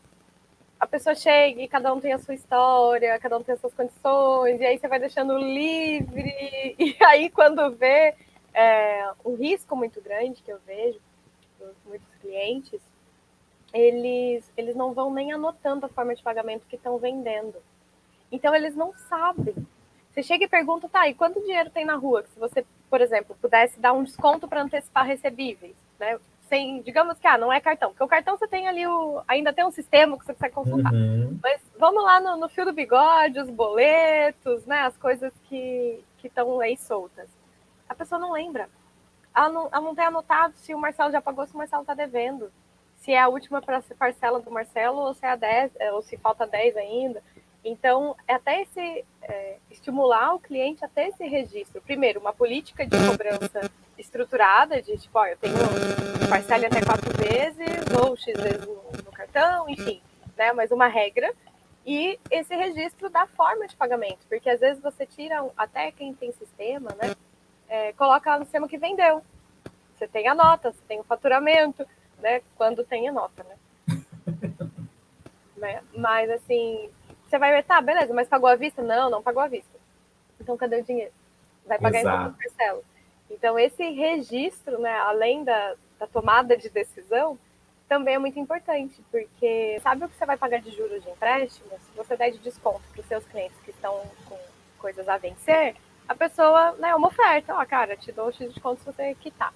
a 0.82 0.86
pessoa 0.86 1.14
chega 1.14 1.62
e 1.62 1.68
cada 1.68 1.94
um 1.94 2.00
tem 2.00 2.12
a 2.12 2.18
sua 2.18 2.34
história, 2.34 3.16
cada 3.20 3.38
um 3.38 3.42
tem 3.42 3.54
as 3.54 3.60
suas 3.60 3.72
condições, 3.72 4.60
e 4.60 4.66
aí 4.66 4.76
você 4.76 4.88
vai 4.88 4.98
deixando 4.98 5.38
livre, 5.38 6.74
e 6.76 6.96
aí 7.04 7.30
quando 7.30 7.70
vê 7.70 8.14
é, 8.52 9.08
um 9.24 9.36
risco 9.36 9.76
muito 9.76 10.00
grande 10.00 10.42
que 10.42 10.50
eu 10.50 10.58
vejo 10.66 10.98
dos 11.60 11.76
muitos 11.86 12.12
clientes, 12.20 12.80
eles, 13.72 14.50
eles 14.56 14.74
não 14.74 14.92
vão 14.92 15.14
nem 15.14 15.32
anotando 15.32 15.86
a 15.86 15.88
forma 15.88 16.16
de 16.16 16.22
pagamento 16.22 16.66
que 16.66 16.74
estão 16.74 16.98
vendendo. 16.98 17.62
Então 18.30 18.52
eles 18.52 18.74
não 18.74 18.92
sabem. 19.08 19.54
Você 20.10 20.22
chega 20.22 20.44
e 20.44 20.48
pergunta, 20.48 20.88
tá, 20.88 21.08
e 21.08 21.14
quanto 21.14 21.40
dinheiro 21.40 21.70
tem 21.70 21.84
na 21.84 21.94
rua? 21.94 22.24
Que 22.24 22.30
se 22.30 22.38
você 22.40 22.66
por 22.92 23.00
exemplo, 23.00 23.34
pudesse 23.40 23.80
dar 23.80 23.94
um 23.94 24.04
desconto 24.04 24.46
para 24.46 24.60
antecipar 24.60 25.06
recebíveis, 25.06 25.74
né? 25.98 26.20
Sem, 26.52 26.82
digamos 26.82 27.18
que 27.18 27.26
ah, 27.26 27.38
não 27.38 27.50
é 27.50 27.62
cartão, 27.62 27.92
porque 27.92 28.04
o 28.04 28.08
cartão 28.08 28.36
você 28.36 28.46
tem 28.46 28.68
ali 28.68 28.86
o. 28.86 29.22
ainda 29.26 29.54
tem 29.54 29.64
um 29.64 29.70
sistema 29.70 30.18
que 30.18 30.26
você 30.26 30.34
consegue 30.34 30.54
consultar. 30.54 30.92
Uhum. 30.92 31.38
Mas 31.42 31.62
vamos 31.78 32.04
lá 32.04 32.20
no, 32.20 32.36
no, 32.36 32.46
fio 32.46 32.66
do 32.66 32.74
bigode, 32.74 33.40
os 33.40 33.48
boletos, 33.48 34.66
né? 34.66 34.80
As 34.80 34.94
coisas 34.98 35.32
que 35.48 36.04
estão 36.22 36.60
aí 36.60 36.76
soltas. 36.76 37.26
A 37.88 37.94
pessoa 37.94 38.18
não 38.18 38.32
lembra. 38.32 38.68
Ela 39.34 39.48
não, 39.48 39.68
ela 39.72 39.80
não 39.80 39.94
tem 39.94 40.04
anotado 40.04 40.52
se 40.58 40.74
o 40.74 40.78
Marcelo 40.78 41.10
já 41.10 41.22
pagou, 41.22 41.46
se 41.46 41.54
o 41.54 41.56
Marcelo 41.56 41.84
está 41.84 41.94
devendo. 41.94 42.52
Se 42.98 43.12
é 43.12 43.18
a 43.18 43.28
última 43.28 43.62
parcela 43.98 44.38
do 44.38 44.50
Marcelo 44.50 44.98
ou 44.98 45.14
se 45.14 45.24
é 45.24 45.30
a 45.30 45.36
10, 45.36 45.72
ou 45.94 46.02
se 46.02 46.18
falta 46.18 46.46
10 46.46 46.76
ainda. 46.76 47.22
Então, 47.64 48.14
é 48.28 48.34
até 48.34 48.60
esse 48.60 49.06
é, 49.22 49.56
estimular 49.70 50.34
o 50.34 50.38
cliente 50.38 50.84
a 50.84 50.88
ter 50.88 51.08
esse 51.08 51.24
registro. 51.24 51.80
Primeiro, 51.80 52.20
uma 52.20 52.34
política 52.34 52.86
de 52.86 52.94
cobrança 53.08 53.70
estruturada, 53.96 54.82
de 54.82 54.98
tipo, 54.98 55.18
ó, 55.18 55.24
eu 55.24 55.36
tenho 55.38 55.54
parcela 56.32 56.66
até 56.66 56.82
quatro 56.82 57.12
vezes, 57.14 57.84
ou 58.00 58.16
X 58.16 58.34
vezes 58.40 58.66
no, 58.66 58.74
no 59.04 59.12
cartão, 59.12 59.68
enfim, 59.68 60.00
né? 60.34 60.52
Mas 60.52 60.70
uma 60.70 60.86
regra. 60.86 61.30
E 61.84 62.18
esse 62.30 62.54
registro 62.54 63.10
da 63.10 63.26
forma 63.26 63.66
de 63.66 63.76
pagamento, 63.76 64.20
porque 64.28 64.48
às 64.48 64.60
vezes 64.60 64.82
você 64.82 65.04
tira, 65.04 65.44
até 65.56 65.92
quem 65.92 66.14
tem 66.14 66.32
sistema, 66.32 66.90
né? 67.00 67.14
É, 67.68 67.92
coloca 67.92 68.30
lá 68.30 68.38
no 68.38 68.44
sistema 68.44 68.68
que 68.68 68.78
vendeu. 68.78 69.22
Você 69.94 70.08
tem 70.08 70.26
a 70.26 70.34
nota, 70.34 70.72
você 70.72 70.80
tem 70.88 71.00
o 71.00 71.04
faturamento, 71.04 71.86
né? 72.18 72.40
Quando 72.56 72.82
tem 72.82 73.08
a 73.08 73.12
nota, 73.12 73.44
né? 73.44 74.00
né? 75.56 75.82
Mas 75.94 76.30
assim, 76.30 76.88
você 77.28 77.38
vai 77.38 77.52
ver, 77.52 77.64
tá, 77.64 77.80
beleza, 77.80 78.14
mas 78.14 78.28
pagou 78.28 78.48
à 78.48 78.56
vista? 78.56 78.80
Não, 78.80 79.10
não 79.10 79.22
pagou 79.22 79.42
à 79.42 79.48
vista. 79.48 79.78
Então, 80.40 80.56
cadê 80.56 80.80
o 80.80 80.84
dinheiro? 80.84 81.12
Vai 81.66 81.78
pagar 81.78 82.00
Exato. 82.00 82.16
em 82.16 82.24
quantas 82.24 82.54
parcelas? 82.54 82.84
Então, 83.30 83.58
esse 83.58 83.90
registro, 83.90 84.78
né, 84.80 84.94
além 84.98 85.44
da, 85.44 85.74
da 86.02 86.06
tomada 86.08 86.56
de 86.56 86.68
decisão, 86.68 87.38
também 87.88 88.16
é 88.16 88.18
muito 88.18 88.36
importante, 88.36 89.00
porque 89.08 89.78
sabe 89.80 90.04
o 90.04 90.08
que 90.08 90.16
você 90.16 90.26
vai 90.26 90.36
pagar 90.36 90.60
de 90.60 90.72
juros 90.72 91.00
de 91.00 91.08
empréstimo? 91.08 91.70
Se 91.70 91.96
você 91.96 92.16
der 92.16 92.32
de 92.32 92.38
desconto 92.38 92.82
para 92.90 93.00
os 93.00 93.06
seus 93.06 93.24
clientes 93.24 93.56
que 93.64 93.70
estão 93.70 94.02
com 94.28 94.36
coisas 94.78 95.08
a 95.08 95.16
vencer, 95.16 95.76
a 96.08 96.14
pessoa, 96.14 96.72
né, 96.72 96.88
é 96.88 96.94
uma 96.96 97.06
oferta, 97.06 97.54
ó, 97.54 97.64
cara, 97.64 97.96
te 97.96 98.10
dou 98.10 98.32
X 98.32 98.48
de 98.48 98.54
desconto 98.54 98.80
se 98.80 98.86
você 98.86 99.14
quitar. 99.14 99.54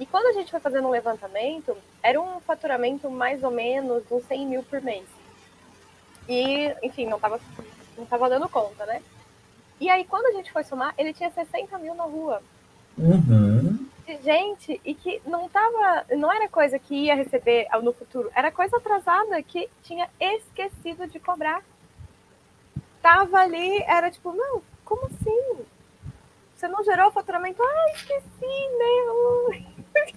E 0.00 0.06
quando 0.06 0.28
a 0.28 0.32
gente 0.32 0.50
foi 0.50 0.60
fazendo 0.60 0.88
um 0.88 0.90
levantamento, 0.90 1.76
era 2.02 2.18
um 2.18 2.40
faturamento 2.40 3.10
mais 3.10 3.42
ou 3.44 3.50
menos 3.50 4.04
uns 4.10 4.24
100 4.24 4.46
mil 4.46 4.62
por 4.62 4.80
mês. 4.80 5.04
E, 6.26 6.74
enfim, 6.82 7.06
não 7.06 7.16
estava 7.16 7.38
não 7.96 8.06
tava 8.06 8.30
dando 8.30 8.48
conta, 8.48 8.86
né? 8.86 9.02
E 9.78 9.90
aí, 9.90 10.04
quando 10.04 10.26
a 10.26 10.32
gente 10.32 10.50
foi 10.50 10.64
somar, 10.64 10.94
ele 10.96 11.12
tinha 11.12 11.30
60 11.30 11.76
mil 11.78 11.94
na 11.94 12.04
rua. 12.04 12.40
Uhum. 12.96 13.57
De 14.08 14.16
gente, 14.22 14.80
e 14.86 14.94
que 14.94 15.20
não 15.26 15.50
tava. 15.50 16.06
Não 16.16 16.32
era 16.32 16.48
coisa 16.48 16.78
que 16.78 16.94
ia 16.94 17.14
receber 17.14 17.68
no 17.82 17.92
futuro, 17.92 18.30
era 18.34 18.50
coisa 18.50 18.78
atrasada 18.78 19.42
que 19.42 19.68
tinha 19.82 20.08
esquecido 20.18 21.06
de 21.06 21.20
cobrar. 21.20 21.62
Tava 23.02 23.36
ali, 23.36 23.82
era 23.82 24.10
tipo, 24.10 24.32
não, 24.32 24.62
como 24.82 25.04
assim? 25.04 25.66
Você 26.54 26.66
não 26.68 26.82
gerou 26.82 27.10
faturamento? 27.10 27.62
Ah, 27.62 27.90
esqueci, 27.92 28.68
né? 28.78 29.66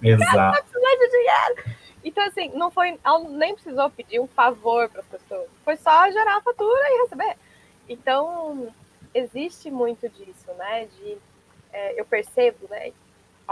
Exato. 0.02 0.70
de 0.72 1.08
dinheiro. 1.10 1.76
Então, 2.02 2.24
assim, 2.24 2.48
não 2.54 2.70
foi, 2.70 2.98
nem 3.28 3.52
precisou 3.52 3.90
pedir 3.90 4.20
um 4.20 4.26
favor 4.26 4.88
para 4.88 5.02
as 5.02 5.06
pessoas. 5.06 5.50
Foi 5.66 5.76
só 5.76 6.10
gerar 6.10 6.38
a 6.38 6.40
fatura 6.40 6.82
e 6.88 7.02
receber. 7.02 7.36
Então, 7.86 8.74
existe 9.12 9.70
muito 9.70 10.08
disso, 10.08 10.50
né? 10.54 10.86
De, 10.86 11.18
é, 11.74 12.00
eu 12.00 12.06
percebo, 12.06 12.66
né? 12.70 12.90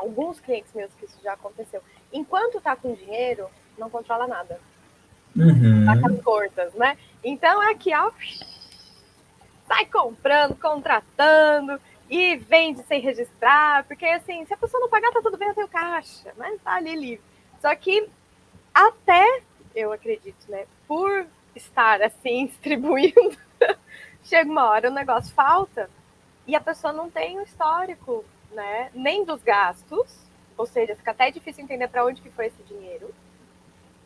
Alguns 0.01 0.41
clientes 0.41 0.73
meus 0.75 0.93
que 0.95 1.05
isso 1.05 1.19
já 1.23 1.35
aconteceu. 1.35 1.83
Enquanto 2.13 2.61
tá 2.61 2.75
com 2.75 2.95
dinheiro, 2.95 3.49
não 3.77 3.91
controla 3.91 4.27
nada. 4.27 4.59
Uhum. 5.37 5.85
Tá 5.85 6.01
com 6.01 6.07
as 6.07 6.23
cortas, 6.23 6.75
né? 6.75 6.97
Então, 7.23 7.63
é 7.63 7.75
que, 7.75 7.95
ó, 7.95 8.11
sai 9.67 9.87
comprando, 9.87 10.57
contratando 10.57 11.81
e 12.09 12.37
vende 12.37 12.83
sem 12.83 13.01
registrar, 13.01 13.85
porque 13.85 14.05
assim, 14.05 14.45
se 14.45 14.53
a 14.53 14.57
pessoa 14.57 14.81
não 14.81 14.89
pagar, 14.89 15.13
tá 15.13 15.21
tudo 15.23 15.37
bem, 15.37 15.49
eu 15.49 15.55
tenho 15.55 15.69
caixa, 15.69 16.33
mas 16.37 16.61
tá 16.61 16.75
ali 16.75 16.97
livre. 16.97 17.25
Só 17.61 17.73
que 17.77 18.09
até, 18.75 19.43
eu 19.75 19.93
acredito, 19.93 20.51
né, 20.51 20.67
por 20.89 21.27
estar 21.55 22.03
assim 22.03 22.47
distribuindo, 22.51 23.37
chega 24.25 24.51
uma 24.51 24.69
hora 24.69 24.91
o 24.91 24.95
negócio 24.95 25.33
falta 25.33 25.89
e 26.49 26.57
a 26.57 26.61
pessoa 26.61 26.93
não 26.93 27.09
tem 27.09 27.39
o 27.39 27.43
histórico, 27.43 28.25
né, 28.53 28.91
nem 28.95 29.25
dos 29.25 29.43
gastos, 29.43 30.27
ou 30.57 30.67
seja, 30.67 30.95
fica 30.95 31.11
até 31.13 31.31
difícil 31.31 31.65
entender 31.65 31.89
para 31.89 32.05
onde 32.05 32.21
que 32.21 32.31
foi 32.31 32.47
esse 32.47 32.63
dinheiro, 32.65 33.15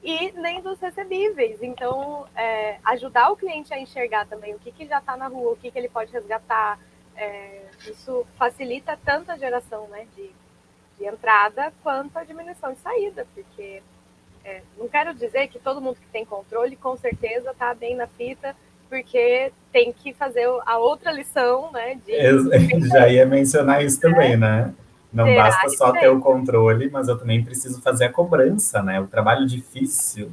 e 0.02 0.32
nem 0.32 0.60
dos 0.60 0.78
recebíveis. 0.78 1.62
Então, 1.62 2.26
é, 2.36 2.78
ajudar 2.84 3.30
o 3.30 3.36
cliente 3.36 3.72
a 3.72 3.78
enxergar 3.78 4.26
também 4.26 4.54
o 4.54 4.58
que, 4.58 4.70
que 4.70 4.86
já 4.86 4.98
está 4.98 5.16
na 5.16 5.28
rua, 5.28 5.52
o 5.52 5.56
que, 5.56 5.70
que 5.70 5.78
ele 5.78 5.88
pode 5.88 6.12
resgatar, 6.12 6.78
é, 7.16 7.64
isso 7.86 8.26
facilita 8.36 8.98
tanto 9.04 9.32
a 9.32 9.38
geração 9.38 9.88
né, 9.88 10.06
de, 10.14 10.30
de 10.98 11.06
entrada 11.06 11.72
quanto 11.82 12.18
a 12.18 12.24
diminuição 12.24 12.72
de 12.72 12.80
saída, 12.80 13.26
porque 13.34 13.82
é, 14.44 14.62
não 14.76 14.88
quero 14.88 15.14
dizer 15.14 15.48
que 15.48 15.58
todo 15.58 15.80
mundo 15.80 15.96
que 15.96 16.06
tem 16.08 16.24
controle, 16.24 16.76
com 16.76 16.96
certeza, 16.96 17.52
está 17.52 17.72
bem 17.72 17.96
na 17.96 18.06
fita, 18.06 18.54
porque 18.94 19.52
tem 19.72 19.92
que 19.92 20.12
fazer 20.12 20.46
a 20.64 20.78
outra 20.78 21.10
lição, 21.10 21.70
né? 21.72 21.98
De... 22.06 22.86
Já 22.88 23.08
ia 23.08 23.26
mencionar 23.26 23.84
isso 23.84 24.00
também, 24.00 24.32
é. 24.32 24.36
né? 24.36 24.74
Não 25.12 25.26
Será 25.26 25.44
basta 25.44 25.68
só 25.70 25.92
ter 25.92 26.08
o 26.08 26.20
controle, 26.20 26.90
mas 26.90 27.08
eu 27.08 27.18
também 27.18 27.44
preciso 27.44 27.80
fazer 27.80 28.06
a 28.06 28.12
cobrança, 28.12 28.82
né? 28.82 29.00
O 29.00 29.06
trabalho 29.06 29.46
difícil. 29.46 30.32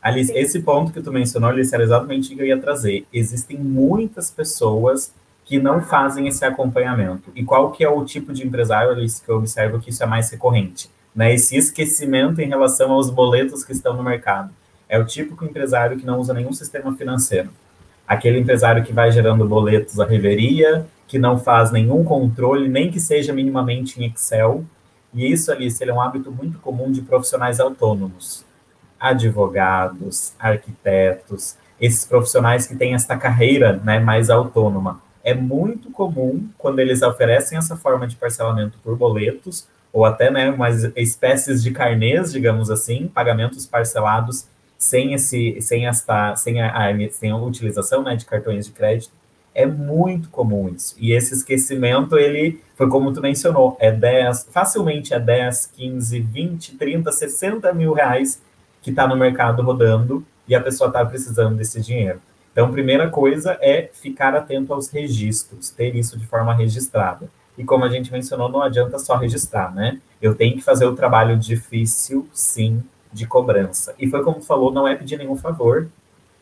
Alice, 0.00 0.32
Sim. 0.32 0.38
esse 0.38 0.60
ponto 0.60 0.92
que 0.92 1.00
tu 1.00 1.12
mencionou, 1.12 1.50
Alice, 1.50 1.74
era 1.74 1.82
exatamente 1.82 2.32
o 2.32 2.36
que 2.36 2.42
eu 2.42 2.46
ia 2.46 2.58
trazer. 2.58 3.06
Existem 3.12 3.58
muitas 3.58 4.30
pessoas 4.30 5.12
que 5.44 5.58
não 5.58 5.82
fazem 5.82 6.26
esse 6.26 6.44
acompanhamento. 6.44 7.30
E 7.34 7.44
qual 7.44 7.70
que 7.70 7.84
é 7.84 7.88
o 7.88 8.04
tipo 8.04 8.32
de 8.32 8.46
empresário, 8.46 8.92
Alice, 8.92 9.22
que 9.22 9.30
eu 9.30 9.36
observo 9.36 9.78
que 9.78 9.90
isso 9.90 10.02
é 10.02 10.06
mais 10.06 10.30
recorrente? 10.30 10.90
né, 11.14 11.32
esse 11.32 11.56
esquecimento 11.56 12.40
em 12.40 12.48
relação 12.48 12.90
aos 12.90 13.08
boletos 13.08 13.64
que 13.64 13.72
estão 13.72 13.94
no 13.94 14.02
mercado. 14.02 14.52
É 14.88 14.98
o 14.98 15.04
típico 15.04 15.44
empresário 15.44 15.96
que 15.96 16.04
não 16.04 16.18
usa 16.18 16.34
nenhum 16.34 16.52
sistema 16.52 16.94
financeiro. 16.96 17.50
Aquele 18.06 18.38
empresário 18.38 18.84
que 18.84 18.92
vai 18.92 19.10
gerando 19.10 19.46
boletos 19.48 19.98
à 19.98 20.06
reveria, 20.06 20.86
que 21.06 21.18
não 21.18 21.38
faz 21.38 21.70
nenhum 21.70 22.04
controle, 22.04 22.68
nem 22.68 22.90
que 22.90 23.00
seja 23.00 23.32
minimamente 23.32 24.00
em 24.00 24.06
Excel. 24.06 24.64
E 25.12 25.30
isso, 25.30 25.50
Alice, 25.50 25.82
é 25.82 25.92
um 25.92 26.00
hábito 26.00 26.30
muito 26.30 26.58
comum 26.58 26.90
de 26.90 27.02
profissionais 27.02 27.60
autônomos. 27.60 28.44
Advogados, 28.98 30.34
arquitetos, 30.38 31.56
esses 31.80 32.04
profissionais 32.04 32.66
que 32.66 32.76
têm 32.76 32.94
esta 32.94 33.16
carreira 33.16 33.80
né, 33.84 33.98
mais 33.98 34.30
autônoma. 34.30 35.00
É 35.22 35.32
muito 35.32 35.90
comum, 35.90 36.46
quando 36.58 36.80
eles 36.80 37.02
oferecem 37.02 37.56
essa 37.56 37.76
forma 37.76 38.06
de 38.06 38.16
parcelamento 38.16 38.78
por 38.82 38.96
boletos, 38.96 39.66
ou 39.92 40.04
até 40.04 40.30
né, 40.30 40.50
umas 40.50 40.84
espécies 40.96 41.62
de 41.62 41.70
carnês, 41.70 42.32
digamos 42.32 42.70
assim, 42.70 43.06
pagamentos 43.06 43.66
parcelados 43.66 44.46
sem, 44.84 45.14
esse, 45.14 45.58
sem, 45.62 45.86
esta, 45.86 46.36
sem, 46.36 46.60
a, 46.60 46.90
a, 46.90 47.10
sem 47.10 47.30
a 47.30 47.36
utilização 47.38 48.02
né, 48.02 48.14
de 48.16 48.26
cartões 48.26 48.66
de 48.66 48.72
crédito. 48.72 49.12
É 49.54 49.64
muito 49.64 50.28
comum 50.28 50.68
isso. 50.68 50.94
E 50.98 51.12
esse 51.12 51.32
esquecimento, 51.32 52.18
ele 52.18 52.60
foi 52.76 52.86
como 52.90 53.10
tu 53.10 53.22
mencionou, 53.22 53.78
é 53.80 53.90
10, 53.90 54.48
facilmente 54.50 55.14
é 55.14 55.18
10, 55.18 55.66
15, 55.74 56.20
20, 56.20 56.76
30, 56.76 57.12
60 57.12 57.72
mil 57.72 57.94
reais 57.94 58.42
que 58.82 58.90
está 58.90 59.08
no 59.08 59.16
mercado 59.16 59.62
rodando 59.62 60.22
e 60.46 60.54
a 60.54 60.60
pessoa 60.60 60.88
está 60.88 61.02
precisando 61.02 61.56
desse 61.56 61.80
dinheiro. 61.80 62.20
Então, 62.52 62.70
primeira 62.70 63.08
coisa 63.08 63.56
é 63.62 63.88
ficar 63.90 64.34
atento 64.34 64.74
aos 64.74 64.90
registros, 64.90 65.70
ter 65.70 65.96
isso 65.96 66.18
de 66.18 66.26
forma 66.26 66.54
registrada. 66.54 67.30
E 67.56 67.64
como 67.64 67.84
a 67.84 67.88
gente 67.88 68.12
mencionou, 68.12 68.50
não 68.50 68.60
adianta 68.60 68.98
só 68.98 69.16
registrar, 69.16 69.74
né? 69.74 69.98
Eu 70.20 70.34
tenho 70.34 70.56
que 70.56 70.62
fazer 70.62 70.84
o 70.84 70.94
trabalho 70.94 71.38
difícil, 71.38 72.28
sim, 72.34 72.82
de 73.14 73.26
cobrança. 73.26 73.94
E 73.98 74.08
foi 74.08 74.22
como 74.22 74.42
falou, 74.42 74.72
não 74.72 74.86
é 74.86 74.94
pedir 74.94 75.16
nenhum 75.16 75.36
favor. 75.36 75.88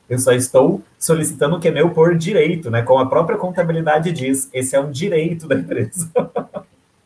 Eu 0.08 0.18
só 0.18 0.32
estou 0.32 0.82
solicitando 0.98 1.56
o 1.56 1.60
que 1.60 1.68
é 1.68 1.70
meu 1.70 1.90
por 1.90 2.16
direito, 2.16 2.70
né? 2.70 2.82
Como 2.82 2.98
a 2.98 3.08
própria 3.08 3.38
contabilidade 3.38 4.10
diz, 4.10 4.48
esse 4.52 4.74
é 4.74 4.80
um 4.80 4.90
direito 4.90 5.46
da 5.46 5.54
empresa. 5.54 6.10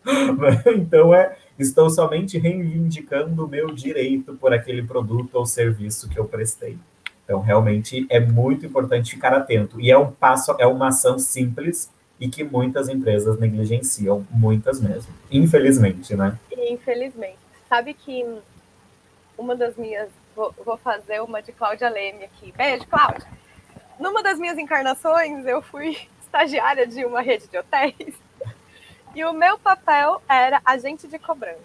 então 0.74 1.14
é, 1.14 1.36
estou 1.58 1.90
somente 1.90 2.38
reivindicando 2.38 3.44
o 3.44 3.48
meu 3.48 3.74
direito 3.74 4.34
por 4.34 4.54
aquele 4.54 4.82
produto 4.82 5.34
ou 5.34 5.44
serviço 5.44 6.08
que 6.08 6.18
eu 6.18 6.24
prestei. 6.24 6.78
Então, 7.24 7.40
realmente 7.40 8.06
é 8.08 8.20
muito 8.20 8.64
importante 8.64 9.10
ficar 9.10 9.34
atento. 9.34 9.80
E 9.80 9.90
é 9.90 9.98
um 9.98 10.12
passo, 10.12 10.54
é 10.60 10.66
uma 10.66 10.88
ação 10.88 11.18
simples, 11.18 11.90
e 12.20 12.28
que 12.28 12.42
muitas 12.42 12.88
empresas 12.88 13.38
negligenciam, 13.38 14.26
muitas 14.30 14.80
mesmo. 14.80 15.12
Infelizmente, 15.30 16.14
né? 16.16 16.38
Infelizmente. 16.50 17.36
Sabe 17.68 17.94
que 17.94 18.24
uma 19.36 19.54
das 19.54 19.76
minhas. 19.76 20.08
Vou, 20.34 20.54
vou 20.64 20.76
fazer 20.76 21.20
uma 21.22 21.40
de 21.42 21.52
Cláudia 21.52 21.88
Leme 21.88 22.24
aqui. 22.24 22.52
Beijo, 22.52 22.86
Cláudia! 22.86 23.26
Numa 23.98 24.22
das 24.22 24.38
minhas 24.38 24.58
encarnações, 24.58 25.46
eu 25.46 25.62
fui 25.62 25.96
estagiária 26.20 26.86
de 26.86 27.04
uma 27.04 27.20
rede 27.20 27.46
de 27.48 27.56
hotéis 27.56 28.14
e 29.14 29.24
o 29.24 29.32
meu 29.32 29.58
papel 29.58 30.20
era 30.28 30.60
agente 30.64 31.08
de 31.08 31.18
cobrança. 31.18 31.56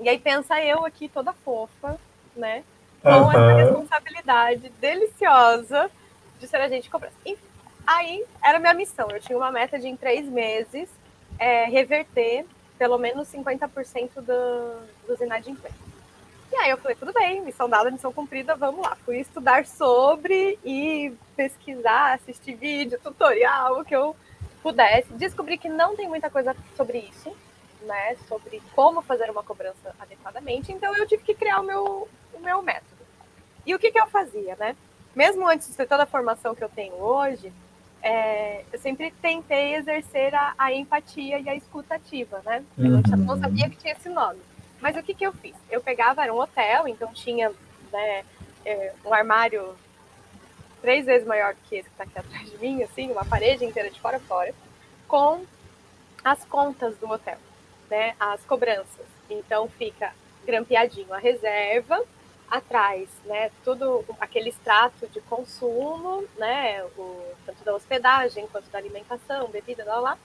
E 0.00 0.08
aí 0.08 0.18
pensa 0.18 0.60
eu 0.62 0.84
aqui 0.86 1.08
toda 1.08 1.32
fofa, 1.32 1.98
né? 2.34 2.64
Com 3.02 3.10
uhum. 3.10 3.30
essa 3.30 3.52
responsabilidade 3.52 4.68
deliciosa 4.80 5.90
de 6.40 6.46
ser 6.46 6.56
agente 6.56 6.84
de 6.84 6.90
cobrança. 6.90 7.16
Enfim, 7.26 7.52
Aí 7.86 8.24
era 8.42 8.58
minha 8.58 8.74
missão. 8.74 9.10
Eu 9.10 9.20
tinha 9.20 9.36
uma 9.36 9.50
meta 9.50 9.78
de 9.78 9.88
em 9.88 9.96
três 9.96 10.26
meses 10.26 10.88
é, 11.38 11.64
reverter 11.64 12.46
pelo 12.78 12.98
menos 12.98 13.28
50% 13.28 14.10
do, 14.16 15.06
dos 15.06 15.20
inadimplentes. 15.20 15.91
E 16.52 16.56
aí 16.56 16.70
eu 16.70 16.76
falei, 16.76 16.94
tudo 16.94 17.14
bem, 17.14 17.40
missão 17.40 17.66
dada, 17.66 17.90
missão 17.90 18.12
cumprida, 18.12 18.54
vamos 18.54 18.82
lá. 18.82 18.94
Fui 19.06 19.18
estudar 19.18 19.64
sobre 19.64 20.58
e 20.62 21.10
pesquisar, 21.34 22.12
assistir 22.12 22.54
vídeo, 22.54 23.00
tutorial, 23.02 23.80
o 23.80 23.84
que 23.84 23.96
eu 23.96 24.14
pudesse. 24.62 25.10
Descobri 25.14 25.56
que 25.56 25.70
não 25.70 25.96
tem 25.96 26.06
muita 26.06 26.28
coisa 26.28 26.54
sobre 26.76 26.98
isso, 26.98 27.34
né? 27.86 28.16
Sobre 28.28 28.60
como 28.74 29.00
fazer 29.00 29.30
uma 29.30 29.42
cobrança 29.42 29.94
adequadamente. 29.98 30.70
Então 30.70 30.94
eu 30.94 31.06
tive 31.06 31.22
que 31.22 31.34
criar 31.34 31.58
o 31.60 31.64
meu, 31.64 32.06
o 32.34 32.38
meu 32.38 32.60
método. 32.60 33.00
E 33.64 33.74
o 33.74 33.78
que, 33.78 33.90
que 33.90 33.98
eu 33.98 34.06
fazia, 34.08 34.54
né? 34.56 34.76
Mesmo 35.16 35.48
antes 35.48 35.68
de 35.68 35.74
ter 35.74 35.86
toda 35.86 36.02
a 36.02 36.06
formação 36.06 36.54
que 36.54 36.62
eu 36.62 36.68
tenho 36.68 36.94
hoje, 36.96 37.50
é, 38.02 38.62
eu 38.70 38.78
sempre 38.78 39.10
tentei 39.22 39.76
exercer 39.76 40.34
a, 40.34 40.52
a, 40.58 40.70
empatia 40.70 41.38
e 41.38 41.48
a 41.48 41.54
escutativa, 41.54 42.42
né? 42.44 42.62
Eu 42.76 42.96
uhum. 42.96 43.02
não 43.24 43.40
sabia 43.40 43.70
que 43.70 43.76
tinha 43.76 43.94
esse 43.94 44.10
nome. 44.10 44.40
Mas 44.82 44.96
o 44.96 45.02
que, 45.02 45.14
que 45.14 45.24
eu 45.24 45.32
fiz? 45.32 45.54
Eu 45.70 45.80
pegava, 45.80 46.22
era 46.22 46.34
um 46.34 46.38
hotel, 46.38 46.88
então 46.88 47.14
tinha 47.14 47.50
né, 47.92 48.24
é, 48.66 48.92
um 49.04 49.14
armário 49.14 49.74
três 50.82 51.06
vezes 51.06 51.26
maior 51.26 51.54
que 51.54 51.76
esse 51.76 51.88
que 51.88 51.94
está 51.94 52.04
aqui 52.04 52.18
atrás 52.18 52.50
de 52.50 52.58
mim, 52.58 52.82
assim, 52.82 53.10
uma 53.10 53.24
parede 53.24 53.64
inteira 53.64 53.88
de 53.88 54.00
fora 54.00 54.16
a 54.16 54.20
fora, 54.20 54.52
com 55.06 55.46
as 56.24 56.44
contas 56.44 56.96
do 56.98 57.08
hotel, 57.08 57.38
né? 57.88 58.16
As 58.18 58.44
cobranças. 58.44 59.06
Então 59.30 59.68
fica 59.68 60.12
grampeadinho 60.44 61.14
a 61.14 61.18
reserva, 61.18 62.04
atrás, 62.52 63.08
né, 63.24 63.50
tudo 63.64 64.04
aquele 64.20 64.50
extrato 64.50 65.06
de 65.06 65.22
consumo, 65.22 66.22
né, 66.36 66.84
o, 66.98 67.24
tanto 67.46 67.64
da 67.64 67.74
hospedagem 67.74 68.46
quanto 68.48 68.68
da 68.68 68.76
alimentação, 68.76 69.48
bebida, 69.48 69.84
lá, 69.86 70.00
lá, 70.00 70.18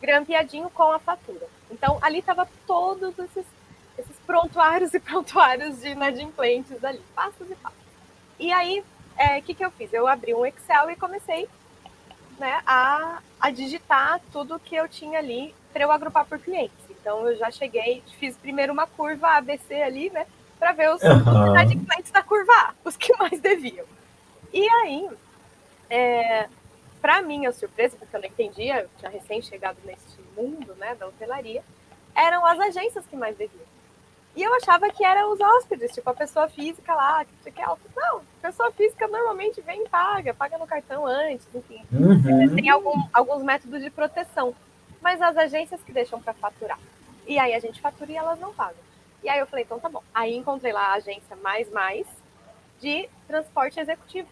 grampeadinho 0.00 0.70
com 0.70 0.90
a 0.90 0.98
fatura. 0.98 1.46
Então, 1.70 1.98
ali 2.00 2.22
tava 2.22 2.48
todos 2.66 3.18
esses, 3.18 3.44
esses 3.98 4.16
prontuários 4.26 4.92
e 4.94 5.00
prontuários 5.00 5.80
de 5.80 5.88
inadimplentes 5.88 6.82
ali, 6.84 7.02
passos 7.14 7.50
e 7.50 7.54
passos. 7.54 7.78
E 8.38 8.52
aí, 8.52 8.80
o 8.80 8.84
é, 9.16 9.40
que, 9.40 9.54
que 9.54 9.64
eu 9.64 9.70
fiz? 9.70 9.92
Eu 9.92 10.06
abri 10.06 10.34
um 10.34 10.44
Excel 10.44 10.90
e 10.90 10.96
comecei 10.96 11.48
né, 12.38 12.62
a, 12.66 13.20
a 13.40 13.50
digitar 13.50 14.20
tudo 14.32 14.58
que 14.58 14.74
eu 14.74 14.88
tinha 14.88 15.18
ali 15.18 15.54
para 15.72 15.84
eu 15.84 15.92
agrupar 15.92 16.24
por 16.24 16.38
clientes. 16.38 16.76
Então, 16.90 17.28
eu 17.28 17.36
já 17.36 17.50
cheguei, 17.50 18.02
fiz 18.18 18.36
primeiro 18.36 18.72
uma 18.72 18.86
curva 18.86 19.28
ABC 19.36 19.74
ali, 19.74 20.10
né, 20.10 20.26
para 20.58 20.72
ver 20.72 20.90
os 20.90 21.02
uhum. 21.02 21.48
inadimplentes 21.48 22.10
da 22.10 22.22
curva 22.22 22.52
A, 22.52 22.74
os 22.84 22.96
que 22.96 23.14
mais 23.18 23.40
deviam. 23.40 23.86
E 24.52 24.68
aí, 24.68 25.08
é, 25.90 26.48
para 27.00 27.20
minha 27.22 27.52
surpresa, 27.52 27.96
porque 27.96 28.16
eu 28.16 28.20
não 28.20 28.28
entendia, 28.28 28.82
eu 28.82 28.90
tinha 28.98 29.10
recém 29.10 29.42
chegado 29.42 29.76
neste 29.84 30.18
mundo 30.36 30.74
né, 30.76 30.94
da 30.94 31.06
hotelaria, 31.06 31.62
eram 32.14 32.46
as 32.46 32.58
agências 32.58 33.04
que 33.06 33.16
mais 33.16 33.36
deviam. 33.36 33.73
E 34.36 34.42
eu 34.42 34.52
achava 34.54 34.90
que 34.90 35.04
eram 35.04 35.32
os 35.32 35.40
hóspedes, 35.40 35.92
tipo 35.92 36.10
a 36.10 36.14
pessoa 36.14 36.48
física 36.48 36.92
lá, 36.92 37.24
que, 37.24 37.50
que 37.52 37.62
ela, 37.62 37.78
não, 37.94 38.20
pessoa 38.42 38.70
física 38.72 39.06
normalmente 39.06 39.60
vem 39.60 39.84
e 39.84 39.88
paga, 39.88 40.34
paga 40.34 40.58
no 40.58 40.66
cartão 40.66 41.06
antes, 41.06 41.46
enfim. 41.54 41.82
Uhum. 41.92 42.54
Tem 42.54 42.68
algum, 42.68 43.00
alguns 43.12 43.44
métodos 43.44 43.82
de 43.82 43.90
proteção. 43.90 44.54
Mas 45.00 45.22
as 45.22 45.36
agências 45.36 45.82
que 45.82 45.92
deixam 45.92 46.20
para 46.20 46.34
faturar. 46.34 46.78
E 47.26 47.38
aí 47.38 47.54
a 47.54 47.60
gente 47.60 47.80
fatura 47.80 48.10
e 48.10 48.16
elas 48.16 48.40
não 48.40 48.52
pagam. 48.52 48.82
E 49.22 49.28
aí 49.28 49.38
eu 49.38 49.46
falei, 49.46 49.64
então 49.64 49.78
tá 49.78 49.88
bom. 49.88 50.02
Aí 50.12 50.34
encontrei 50.34 50.72
lá 50.72 50.88
a 50.88 50.94
agência 50.94 51.36
Mais 51.36 51.70
Mais 51.70 52.06
de 52.80 53.08
transporte 53.26 53.78
executivo, 53.78 54.28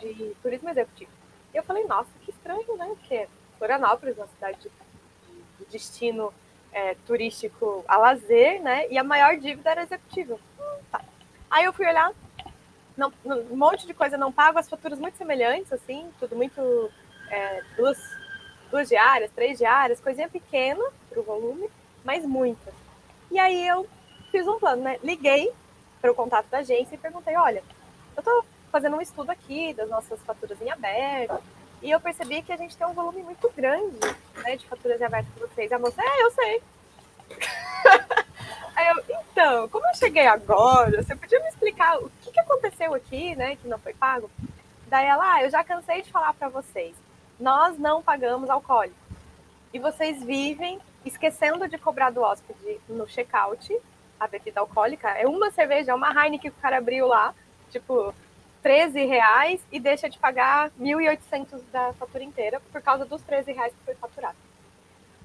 de 0.00 0.36
turismo 0.42 0.68
executivo. 0.68 1.10
E 1.52 1.56
eu 1.56 1.62
falei, 1.62 1.84
nossa, 1.84 2.10
que 2.24 2.30
estranho, 2.30 2.76
né? 2.76 2.86
Porque 2.86 3.26
Florianópolis 3.56 4.18
é 4.18 4.20
uma 4.20 4.28
cidade 4.28 4.58
de, 4.60 4.70
de 5.58 5.70
destino 5.72 6.32
é, 6.72 6.94
turístico 7.06 7.84
a 7.86 7.96
lazer, 7.96 8.62
né? 8.62 8.86
E 8.90 8.98
a 8.98 9.04
maior 9.04 9.36
dívida 9.36 9.70
era 9.70 9.82
executiva. 9.82 10.34
Hum, 10.34 10.78
tá. 10.90 11.00
Aí 11.50 11.64
eu 11.64 11.72
fui 11.72 11.86
olhar, 11.86 12.12
não, 12.96 13.12
um 13.24 13.56
monte 13.56 13.86
de 13.86 13.94
coisa 13.94 14.16
não 14.16 14.32
pago, 14.32 14.58
as 14.58 14.68
faturas 14.68 14.98
muito 14.98 15.16
semelhantes, 15.16 15.72
assim, 15.72 16.10
tudo 16.18 16.36
muito. 16.36 16.90
É, 17.30 17.62
duas, 17.76 17.98
duas 18.70 18.88
diárias, 18.88 19.30
três 19.32 19.58
diárias, 19.58 20.00
coisinha 20.00 20.28
pequena 20.28 20.82
para 21.10 21.20
o 21.20 21.22
volume, 21.22 21.68
mas 22.02 22.24
muita. 22.24 22.72
E 23.30 23.38
aí 23.38 23.68
eu 23.68 23.86
fiz 24.30 24.46
um 24.46 24.58
plano, 24.58 24.82
né? 24.82 24.98
Liguei 25.02 25.52
para 26.00 26.10
o 26.10 26.14
contato 26.14 26.46
da 26.46 26.58
agência 26.58 26.94
e 26.94 26.98
perguntei: 26.98 27.36
olha, 27.36 27.62
eu 28.16 28.20
estou 28.20 28.44
fazendo 28.70 28.96
um 28.96 29.00
estudo 29.00 29.30
aqui 29.30 29.74
das 29.74 29.88
nossas 29.88 30.20
faturas 30.22 30.60
em 30.60 30.70
aberto. 30.70 31.42
E 31.82 31.90
eu 31.90 32.00
percebi 32.00 32.42
que 32.42 32.52
a 32.52 32.56
gente 32.56 32.76
tem 32.76 32.86
um 32.86 32.92
volume 32.92 33.22
muito 33.22 33.50
grande 33.56 33.98
né, 34.36 34.56
de 34.56 34.66
faturas 34.66 35.00
aberto 35.00 35.28
para 35.36 35.46
vocês. 35.46 35.70
A 35.70 35.78
moça, 35.78 36.02
é, 36.02 36.22
eu 36.22 36.30
sei. 36.32 36.62
Aí 38.74 38.88
eu, 38.88 39.04
então, 39.20 39.68
como 39.68 39.86
eu 39.88 39.94
cheguei 39.94 40.26
agora, 40.26 41.02
você 41.02 41.14
podia 41.14 41.40
me 41.40 41.48
explicar 41.48 41.98
o 41.98 42.10
que, 42.22 42.30
que 42.30 42.40
aconteceu 42.40 42.94
aqui, 42.94 43.34
né, 43.36 43.56
que 43.56 43.66
não 43.68 43.78
foi 43.78 43.92
pago? 43.92 44.30
Daí 44.86 45.06
ela, 45.06 45.34
ah, 45.34 45.42
eu 45.42 45.50
já 45.50 45.62
cansei 45.62 46.02
de 46.02 46.10
falar 46.10 46.32
para 46.32 46.48
vocês, 46.48 46.96
nós 47.38 47.78
não 47.78 48.02
pagamos 48.02 48.48
alcoólico. 48.48 48.96
E 49.72 49.78
vocês 49.78 50.22
vivem 50.22 50.80
esquecendo 51.04 51.68
de 51.68 51.76
cobrar 51.76 52.10
do 52.10 52.22
hóspede 52.22 52.80
no 52.88 53.06
check-out 53.06 53.76
a 54.18 54.26
bebida 54.26 54.60
alcoólica. 54.60 55.08
É 55.10 55.26
uma 55.26 55.50
cerveja, 55.50 55.92
é 55.92 55.94
uma 55.94 56.10
Heineken 56.10 56.50
que 56.50 56.58
o 56.58 56.62
cara 56.62 56.78
abriu 56.78 57.06
lá, 57.06 57.34
tipo, 57.70 58.14
13 58.68 59.06
reais 59.06 59.66
e 59.72 59.80
deixa 59.80 60.10
de 60.10 60.18
pagar 60.18 60.70
1.800 60.78 61.62
da 61.72 61.94
fatura 61.94 62.22
inteira 62.22 62.60
por 62.70 62.82
causa 62.82 63.06
dos 63.06 63.22
13 63.22 63.50
reais 63.52 63.72
que 63.72 63.82
foi 63.82 63.94
faturado. 63.94 64.36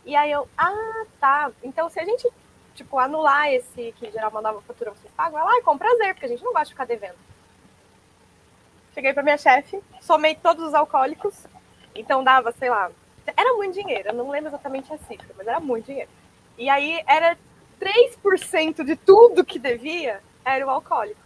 E 0.06 0.16
aí 0.16 0.32
eu, 0.32 0.48
ah, 0.58 1.06
tá. 1.20 1.52
Então 1.62 1.90
se 1.90 2.00
a 2.00 2.06
gente, 2.06 2.26
tipo, 2.74 2.98
anular 2.98 3.52
esse 3.52 3.94
que 4.00 4.10
geral 4.12 4.32
mandava 4.32 4.62
fatura, 4.62 4.92
vocês 4.92 5.12
pagam, 5.14 5.38
ela, 5.38 5.52
ah, 5.52 5.62
com 5.62 5.78
prazer, 5.78 6.14
porque 6.14 6.26
a 6.26 6.30
gente 6.30 6.42
não 6.42 6.54
gosta 6.54 6.68
de 6.68 6.72
ficar 6.72 6.86
devendo. 6.86 7.18
Cheguei 8.94 9.12
para 9.12 9.24
minha 9.24 9.38
chefe, 9.38 9.84
somei 10.00 10.36
todos 10.36 10.66
os 10.66 10.74
alcoólicos, 10.74 11.46
então 11.94 12.24
dava, 12.24 12.54
sei 12.54 12.70
lá, 12.70 12.90
era 13.36 13.56
muito 13.56 13.74
dinheiro, 13.74 14.08
eu 14.08 14.14
não 14.14 14.30
lembro 14.30 14.52
exatamente 14.52 14.94
a 14.94 14.98
cifra, 15.00 15.36
mas 15.36 15.46
era 15.46 15.60
muito 15.60 15.88
dinheiro. 15.88 16.10
E 16.58 16.70
aí 16.70 17.04
era 17.06 17.38
3% 17.78 18.86
de 18.86 18.96
tudo 18.96 19.44
que 19.44 19.60
devia 19.60 20.22
era 20.46 20.66
o 20.66 20.70
alcoólico. 20.70 21.20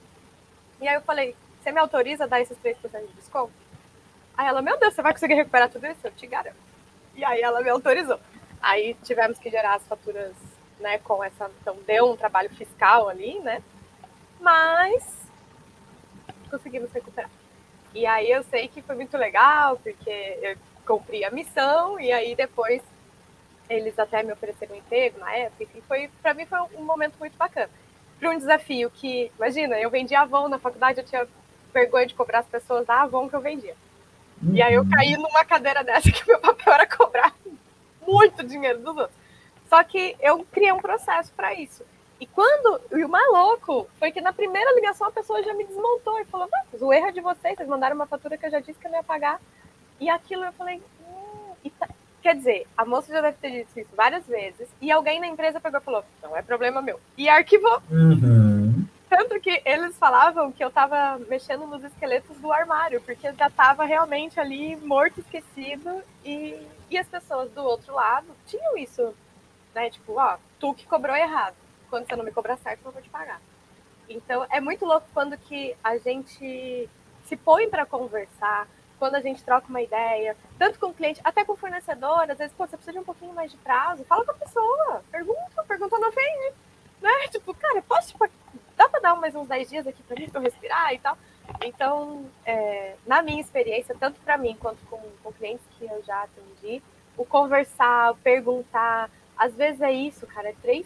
E 0.82 0.88
aí 0.88 0.96
eu 0.96 1.02
falei, 1.02 1.36
você 1.68 1.72
me 1.74 1.80
autoriza 1.80 2.24
a 2.24 2.28
dar 2.28 2.40
esses 2.40 2.58
3% 2.60 3.08
de 3.08 3.14
desconto? 3.14 3.52
Aí 4.38 4.48
ela, 4.48 4.62
meu 4.62 4.80
Deus, 4.80 4.94
você 4.94 5.02
vai 5.02 5.12
conseguir 5.12 5.34
recuperar 5.34 5.70
tudo 5.70 5.86
isso? 5.86 6.00
Eu 6.02 6.12
te 6.12 6.26
garanto. 6.26 6.56
E 7.14 7.26
aí 7.26 7.42
ela 7.42 7.62
me 7.62 7.70
autorizou. 7.70 8.20
Aí 8.62 8.94
tivemos 9.04 9.38
que 9.38 9.50
gerar 9.50 9.76
as 9.76 9.84
faturas, 9.86 10.34
né, 10.80 10.98
com 11.00 11.22
essa. 11.22 11.52
Então 11.62 11.76
deu 11.86 12.10
um 12.10 12.16
trabalho 12.16 12.50
fiscal 12.52 13.10
ali, 13.10 13.40
né? 13.40 13.62
Mas 14.40 15.04
conseguimos 16.50 16.90
recuperar. 16.94 17.30
E 17.94 18.06
aí 18.06 18.32
eu 18.32 18.44
sei 18.44 18.70
que 18.70 18.82
foi 18.82 18.96
muito 18.96 19.18
legal, 19.18 19.78
porque 19.78 20.40
eu 20.42 20.56
cumpri 20.86 21.26
a 21.26 21.32
missão, 21.32 22.00
e 22.00 22.14
aí 22.14 22.34
depois 22.34 22.82
eles 23.70 24.00
até 24.00 24.24
me 24.24 24.32
ofereceram 24.32 24.74
um 24.74 24.78
emprego 24.78 25.20
na 25.20 25.36
época, 25.36 25.68
e 25.76 25.82
foi, 25.82 26.10
para 26.22 26.34
mim 26.34 26.46
foi 26.46 26.60
um 26.78 26.86
momento 26.86 27.16
muito 27.20 27.38
bacana. 27.38 27.70
Para 28.18 28.30
um 28.30 28.38
desafio 28.38 28.90
que, 28.90 29.30
imagina, 29.36 29.78
eu 29.78 29.90
vendia 29.90 30.22
Avon 30.22 30.48
na 30.48 30.58
faculdade, 30.58 31.00
eu 31.00 31.06
tinha 31.06 31.28
vergonha 31.78 32.08
de 32.08 32.16
cobrar 32.16 32.40
as 32.40 32.48
pessoas 32.48 32.86
da 32.86 33.02
Avon 33.02 33.30
que 33.30 33.36
eu 33.36 33.42
vendia. 33.42 33.76
Uhum. 34.42 34.56
E 34.56 34.62
aí 34.62 34.74
eu 34.74 34.86
caí 34.90 35.16
numa 35.16 35.46
cadeira 35.46 35.84
dessa 35.84 36.10
que 36.12 36.28
meu 36.28 36.40
papel 36.40 36.74
era 36.74 36.88
cobrar 36.88 37.34
muito 38.06 38.44
dinheiro 38.44 38.80
dos 38.80 38.98
outros. 38.98 39.18
Só 39.70 39.84
que 39.84 40.16
eu 40.20 40.46
criei 40.52 40.72
um 40.72 40.80
processo 40.80 41.32
para 41.36 41.54
isso. 41.54 41.84
E 42.20 42.26
quando. 42.26 42.82
E 42.92 43.04
o 43.04 43.10
mais 43.10 43.28
louco 43.32 43.88
foi 44.00 44.12
que 44.12 44.22
na 44.22 44.34
primeira 44.34 44.74
ligação 44.74 45.08
a 45.08 45.12
pessoa 45.12 45.44
já 45.44 45.54
me 45.54 45.66
desmontou 45.66 46.20
e 46.20 46.26
falou: 46.26 46.48
Mas 46.52 46.82
o 46.82 46.92
erro 46.92 47.08
é 47.08 47.12
de 47.12 47.22
vocês, 47.22 47.56
vocês 47.56 47.70
mandaram 47.70 47.96
uma 47.96 48.08
fatura 48.08 48.38
que 48.38 48.46
eu 48.46 48.52
já 48.52 48.60
disse 48.60 48.80
que 48.80 48.88
eu 48.88 48.92
não 48.92 48.98
ia 48.98 49.04
pagar. 49.04 49.40
E 50.00 50.10
aquilo 50.10 50.46
eu 50.46 50.54
falei: 50.54 50.82
hum, 51.02 51.70
tá... 51.78 51.88
Quer 52.22 52.36
dizer, 52.36 52.68
a 52.76 52.84
moça 52.84 53.14
já 53.14 53.22
deve 53.22 53.38
ter 53.38 53.52
dito 53.52 53.80
isso 53.80 53.90
várias 53.96 54.26
vezes. 54.26 54.68
E 54.82 54.92
alguém 54.92 55.20
na 55.20 55.28
empresa 55.28 55.62
pegou 55.62 55.80
e 55.80 55.84
falou: 55.84 56.04
Não 56.24 56.36
é 56.36 56.42
problema 56.42 56.82
meu. 56.82 57.00
E 57.18 57.30
arquivou. 57.30 57.82
Uhum. 57.92 58.57
Tanto 59.10 59.40
que 59.40 59.62
eles 59.64 59.98
falavam 59.98 60.52
que 60.52 60.64
eu 60.64 60.70
tava 60.70 61.18
mexendo 61.30 61.66
nos 61.66 61.84
esqueletos 61.84 62.38
do 62.38 62.52
armário, 62.52 63.02
porque 63.02 63.32
já 63.32 63.50
tava 63.50 63.86
realmente 63.86 64.40
ali 64.40 64.76
morto, 64.76 65.22
esquecido, 65.22 66.04
e, 66.26 66.68
e 66.90 66.98
as 66.98 67.08
pessoas 67.08 67.50
do 67.52 67.64
outro 67.64 67.94
lado 67.94 68.28
tinham 68.46 68.78
isso, 68.78 69.16
né? 69.74 69.90
Tipo, 69.90 70.20
ó, 70.20 70.38
tu 70.60 70.74
que 70.74 70.86
cobrou 70.86 71.16
errado. 71.16 71.56
Quando 71.90 72.06
você 72.06 72.16
não 72.18 72.26
me 72.26 72.34
cobrar 72.34 72.58
certo, 72.58 72.86
eu 72.86 72.92
vou 72.92 73.02
te 73.02 73.10
pagar. 73.10 73.42
Então, 74.10 74.46
é 74.50 74.60
muito 74.60 74.86
louco 74.86 75.08
quando 75.14 75.38
que 75.38 75.76
a 75.82 75.98
gente 75.98 76.90
se 77.26 77.38
põe 77.38 77.70
para 77.70 77.86
conversar, 77.86 78.68
quando 79.00 79.16
a 79.16 79.22
gente 79.22 79.44
troca 79.44 79.68
uma 79.70 79.82
ideia, 79.82 80.36
tanto 80.58 80.80
com 80.80 80.88
o 80.88 80.94
cliente, 80.94 81.22
até 81.24 81.46
com 81.46 81.54
o 81.54 81.58
fornecedor, 81.58 82.30
às 82.30 82.38
vezes, 82.38 82.54
pô, 82.54 82.66
você 82.66 82.76
precisa 82.76 82.94
de 82.94 83.00
um 83.00 83.06
pouquinho 83.06 83.34
mais 83.34 83.52
de 83.52 83.58
prazo, 83.58 84.04
fala 84.06 84.26
com 84.26 84.32
a 84.32 84.36
pessoa, 84.36 85.04
pergunta, 85.12 85.64
pergunta 85.68 86.00
não 86.00 86.10
ofende, 86.10 86.54
né? 87.02 87.28
Tipo, 87.30 87.54
cara, 87.54 87.82
posso 87.84 88.08
te 88.10 88.18
dá 88.78 88.88
para 88.88 89.02
dar 89.02 89.16
mais 89.16 89.36
uns 89.36 89.48
10 89.48 89.70
dias 89.70 89.88
aqui 89.88 90.02
para 90.04 90.20
mim, 90.20 90.30
para 90.30 90.40
eu 90.40 90.44
respirar 90.44 90.94
e 90.94 91.00
tal. 91.00 91.18
Então, 91.64 92.26
é, 92.46 92.94
na 93.06 93.22
minha 93.24 93.42
experiência, 93.42 93.96
tanto 94.00 94.20
para 94.24 94.38
mim 94.38 94.56
quanto 94.60 94.78
com, 94.90 95.00
com 95.24 95.32
clientes 95.34 95.66
que 95.78 95.86
eu 95.86 96.04
já 96.06 96.24
atendi, 96.24 96.82
o 97.18 97.26
conversar, 97.26 98.12
o 98.12 98.16
perguntar, 98.18 99.10
às 99.38 99.54
vezes 99.56 99.82
é 99.82 99.92
isso, 99.92 100.28
cara, 100.28 100.50
é 100.50 100.56
3%. 100.64 100.86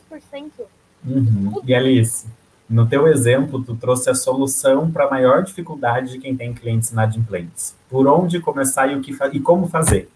Uhum. 1.06 1.62
E 1.66 1.76
Alice, 1.76 2.28
No 2.70 2.88
teu 2.88 3.06
exemplo, 3.08 3.62
tu 3.62 3.76
trouxe 3.76 4.10
a 4.10 4.16
solução 4.16 4.90
para 4.90 5.06
a 5.06 5.10
maior 5.10 5.44
dificuldade 5.44 6.14
de 6.14 6.20
quem 6.20 6.38
tem 6.38 6.54
clientes 6.54 6.92
inadimplentes. 6.92 7.76
Por 7.90 8.08
onde 8.08 8.40
começar 8.40 8.88
e, 8.88 8.96
o 8.96 9.02
que 9.02 9.14
e 9.34 9.40
como 9.42 9.68
fazer. 9.68 10.10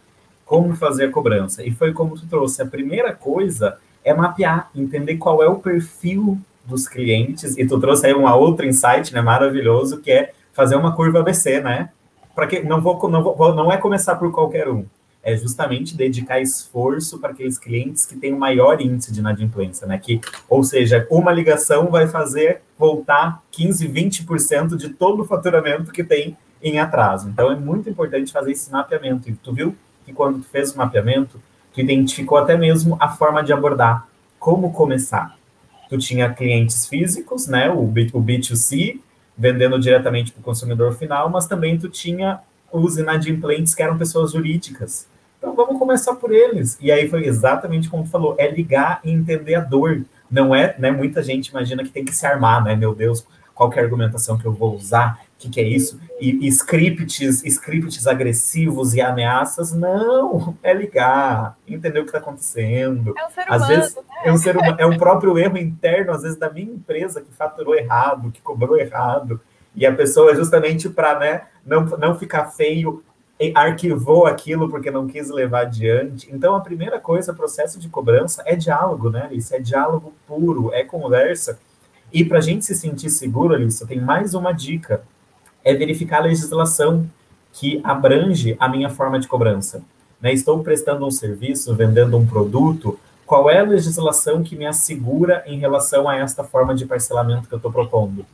Como 0.45 0.73
fazer 0.75 1.05
a 1.05 1.11
cobrança. 1.11 1.63
E 1.63 1.71
foi 1.71 1.91
como 1.91 2.15
tu 2.15 2.25
trouxe. 2.27 2.61
A 2.61 2.65
primeira 2.65 3.13
coisa 3.13 3.77
é 4.05 4.13
mapear, 4.13 4.69
entender 4.73 5.17
qual 5.17 5.43
é 5.43 5.49
o 5.49 5.59
perfil 5.59 6.39
dos 6.65 6.87
clientes. 6.87 7.57
E 7.57 7.65
tu 7.65 7.79
trouxe 7.79 8.07
aí 8.07 8.13
uma 8.13 8.35
outra 8.35 8.65
insight, 8.65 9.13
né, 9.13 9.21
maravilhoso, 9.21 10.01
que 10.01 10.11
é 10.11 10.31
fazer 10.53 10.75
uma 10.75 10.95
curva 10.95 11.19
ABC, 11.19 11.61
né? 11.61 11.89
Para 12.33 12.47
que 12.47 12.61
não 12.61 12.81
vou, 12.81 13.09
não 13.09 13.23
vou, 13.23 13.55
não 13.55 13.71
é 13.71 13.77
começar 13.77 14.15
por 14.15 14.31
qualquer 14.31 14.67
um 14.67 14.85
é 15.25 15.35
justamente 15.35 15.97
dedicar 15.97 16.39
esforço 16.39 17.17
para 17.17 17.31
aqueles 17.31 17.57
clientes 17.57 18.05
que 18.05 18.15
têm 18.15 18.31
o 18.31 18.37
maior 18.37 18.79
índice 18.79 19.11
de 19.11 19.19
inadimplência, 19.19 19.87
né? 19.87 19.97
Que, 19.97 20.21
ou 20.47 20.63
seja, 20.63 21.07
uma 21.09 21.31
ligação 21.31 21.89
vai 21.89 22.07
fazer 22.07 22.61
voltar 22.77 23.41
15, 23.51 23.89
20% 23.89 24.77
de 24.77 24.89
todo 24.89 25.23
o 25.23 25.25
faturamento 25.25 25.91
que 25.91 26.03
tem 26.03 26.37
em 26.61 26.77
atraso. 26.77 27.27
Então 27.27 27.51
é 27.51 27.55
muito 27.55 27.89
importante 27.89 28.31
fazer 28.31 28.51
esse 28.51 28.71
mapeamento. 28.71 29.27
E 29.27 29.33
tu 29.33 29.51
viu 29.51 29.75
que 30.05 30.13
quando 30.13 30.43
tu 30.43 30.47
fez 30.47 30.75
o 30.75 30.77
mapeamento, 30.77 31.41
tu 31.73 31.81
identificou 31.81 32.37
até 32.37 32.55
mesmo 32.55 32.95
a 32.99 33.09
forma 33.09 33.43
de 33.43 33.51
abordar, 33.51 34.07
como 34.37 34.71
começar. 34.73 35.35
Tu 35.89 35.97
tinha 35.97 36.33
clientes 36.33 36.87
físicos, 36.87 37.47
né? 37.47 37.69
O, 37.69 37.83
B, 37.83 38.09
o 38.13 38.21
B2C, 38.21 38.99
vendendo 39.37 39.79
diretamente 39.79 40.31
para 40.31 40.41
o 40.41 40.43
consumidor 40.43 40.93
final, 40.93 41.29
mas 41.29 41.45
também 41.47 41.77
tu 41.77 41.89
tinha 41.89 42.39
os 42.71 42.97
inadimplentes 42.97 43.73
que 43.73 43.83
eram 43.83 43.97
pessoas 43.97 44.31
jurídicas. 44.31 45.07
Então 45.37 45.55
vamos 45.55 45.77
começar 45.77 46.15
por 46.15 46.31
eles. 46.31 46.77
E 46.81 46.91
aí 46.91 47.07
foi 47.07 47.25
exatamente 47.25 47.89
como 47.89 48.03
tu 48.03 48.09
falou, 48.09 48.35
é 48.37 48.49
ligar 48.49 48.99
e 49.03 49.11
entender 49.11 49.55
a 49.55 49.61
dor. 49.61 50.03
Não 50.29 50.55
é, 50.55 50.75
né? 50.79 50.89
Muita 50.91 51.21
gente 51.21 51.49
imagina 51.49 51.83
que 51.83 51.89
tem 51.89 52.03
que 52.03 52.15
se 52.15 52.25
armar, 52.25 52.63
né? 52.63 52.75
Meu 52.75 52.95
Deus, 52.95 53.25
qual 53.53 53.71
é 53.73 53.79
a 53.79 53.83
argumentação 53.83 54.37
que 54.37 54.45
eu 54.45 54.51
vou 54.51 54.75
usar? 54.75 55.21
O 55.35 55.37
que, 55.37 55.49
que, 55.49 55.59
é 55.59 55.63
isso? 55.63 55.99
E, 56.19 56.45
e 56.45 56.47
scripts, 56.47 57.43
scripts 57.43 58.07
agressivos 58.07 58.93
e 58.93 59.01
ameaças, 59.01 59.71
não, 59.73 60.57
é 60.63 60.73
ligar, 60.73 61.57
entender 61.67 61.99
o 61.99 62.03
que 62.03 62.09
está 62.09 62.19
acontecendo. 62.19 63.13
É 63.17 63.25
um 63.25 63.29
ser 63.29 63.41
humano, 63.41 63.63
às 63.63 63.67
vezes, 63.67 63.95
né? 63.95 64.01
É 64.25 64.33
um 64.33 64.37
ser 64.37 64.57
humano, 64.57 64.75
é 64.79 64.85
um 64.85 64.97
próprio 64.97 65.37
erro 65.37 65.57
interno, 65.57 66.11
às 66.11 66.23
vezes, 66.23 66.37
da 66.37 66.49
minha 66.49 66.73
empresa 66.73 67.21
que 67.21 67.31
faturou 67.33 67.75
errado, 67.75 68.31
que 68.31 68.41
cobrou 68.41 68.77
errado. 68.77 69.39
E 69.75 69.85
a 69.85 69.93
pessoa, 69.93 70.35
justamente 70.35 70.89
para 70.89 71.19
né, 71.19 71.41
não, 71.65 71.85
não 71.85 72.17
ficar 72.17 72.45
feio, 72.45 73.03
arquivou 73.53 74.25
aquilo 74.25 74.69
porque 74.69 74.89
não 74.89 75.07
quis 75.07 75.29
levar 75.29 75.61
adiante. 75.61 76.27
Então, 76.31 76.55
a 76.55 76.61
primeira 76.61 76.99
coisa, 76.99 77.33
processo 77.33 77.79
de 77.79 77.89
cobrança 77.89 78.41
é 78.45 78.55
diálogo, 78.55 79.09
né, 79.09 79.23
Alice? 79.25 79.53
É 79.53 79.59
diálogo 79.59 80.13
puro, 80.27 80.73
é 80.73 80.83
conversa. 80.83 81.59
E 82.11 82.23
para 82.23 82.37
a 82.37 82.41
gente 82.41 82.65
se 82.65 82.73
sentir 82.73 83.09
seguro, 83.09 83.53
Alice, 83.53 83.85
tem 83.85 83.99
mais 83.99 84.33
uma 84.33 84.53
dica: 84.53 85.03
é 85.63 85.73
verificar 85.73 86.19
a 86.19 86.23
legislação 86.23 87.09
que 87.51 87.81
abrange 87.83 88.55
a 88.59 88.67
minha 88.67 88.89
forma 88.89 89.19
de 89.19 89.27
cobrança. 89.27 89.83
Né? 90.21 90.33
Estou 90.33 90.63
prestando 90.63 91.05
um 91.05 91.11
serviço, 91.11 91.75
vendendo 91.75 92.17
um 92.17 92.25
produto, 92.25 92.97
qual 93.25 93.49
é 93.49 93.59
a 93.59 93.63
legislação 93.63 94.43
que 94.43 94.55
me 94.55 94.65
assegura 94.65 95.43
em 95.45 95.59
relação 95.59 96.07
a 96.07 96.17
esta 96.17 96.43
forma 96.43 96.75
de 96.75 96.85
parcelamento 96.85 97.47
que 97.47 97.53
eu 97.53 97.57
estou 97.57 97.71
propondo? 97.71 98.25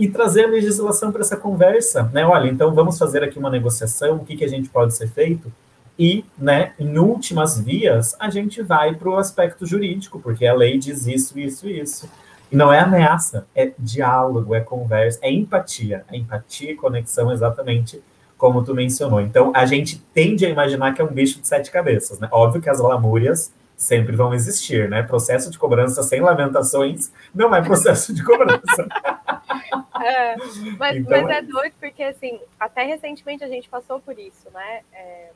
e 0.00 0.08
trazer 0.08 0.46
a 0.46 0.48
legislação 0.48 1.12
para 1.12 1.20
essa 1.20 1.36
conversa, 1.36 2.10
né? 2.10 2.24
Olha, 2.24 2.48
então 2.48 2.74
vamos 2.74 2.96
fazer 2.96 3.22
aqui 3.22 3.38
uma 3.38 3.50
negociação, 3.50 4.16
o 4.16 4.24
que, 4.24 4.34
que 4.34 4.44
a 4.44 4.48
gente 4.48 4.66
pode 4.70 4.96
ser 4.96 5.08
feito? 5.08 5.52
E, 5.98 6.24
né, 6.38 6.72
em 6.78 6.96
últimas 6.96 7.60
vias, 7.60 8.16
a 8.18 8.30
gente 8.30 8.62
vai 8.62 8.94
para 8.94 9.10
o 9.10 9.18
aspecto 9.18 9.66
jurídico, 9.66 10.18
porque 10.18 10.46
a 10.46 10.54
lei 10.54 10.78
diz 10.78 11.06
isso, 11.06 11.38
isso 11.38 11.68
e 11.68 11.78
isso. 11.78 12.08
E 12.50 12.56
não 12.56 12.72
é 12.72 12.80
ameaça, 12.80 13.46
é 13.54 13.72
diálogo, 13.78 14.54
é 14.54 14.60
conversa, 14.60 15.18
é 15.20 15.30
empatia. 15.30 16.02
É 16.10 16.16
empatia 16.16 16.72
e 16.72 16.76
conexão 16.76 17.30
exatamente 17.30 18.02
como 18.38 18.64
tu 18.64 18.74
mencionou. 18.74 19.20
Então, 19.20 19.52
a 19.54 19.66
gente 19.66 19.98
tende 20.14 20.46
a 20.46 20.48
imaginar 20.48 20.94
que 20.94 21.02
é 21.02 21.04
um 21.04 21.12
bicho 21.12 21.42
de 21.42 21.46
sete 21.46 21.70
cabeças, 21.70 22.18
né? 22.18 22.26
Óbvio 22.32 22.62
que 22.62 22.70
as 22.70 22.80
lamúrias 22.80 23.52
sempre 23.80 24.14
vão 24.14 24.34
existir, 24.34 24.90
né? 24.90 25.02
Processo 25.02 25.50
de 25.50 25.58
cobrança 25.58 26.02
sem 26.02 26.20
lamentações 26.20 27.10
não 27.34 27.54
é 27.54 27.62
processo 27.62 28.14
de 28.14 28.22
cobrança. 28.22 28.60
É, 30.02 30.34
mas, 30.78 30.96
então, 30.96 31.10
mas 31.10 31.28
é 31.28 31.42
doido 31.42 31.74
porque, 31.78 32.02
assim, 32.02 32.40
até 32.58 32.84
recentemente 32.84 33.44
a 33.44 33.48
gente 33.48 33.68
passou 33.68 34.00
por 34.00 34.18
isso, 34.18 34.48
né? 34.50 34.80
É, 34.94 35.30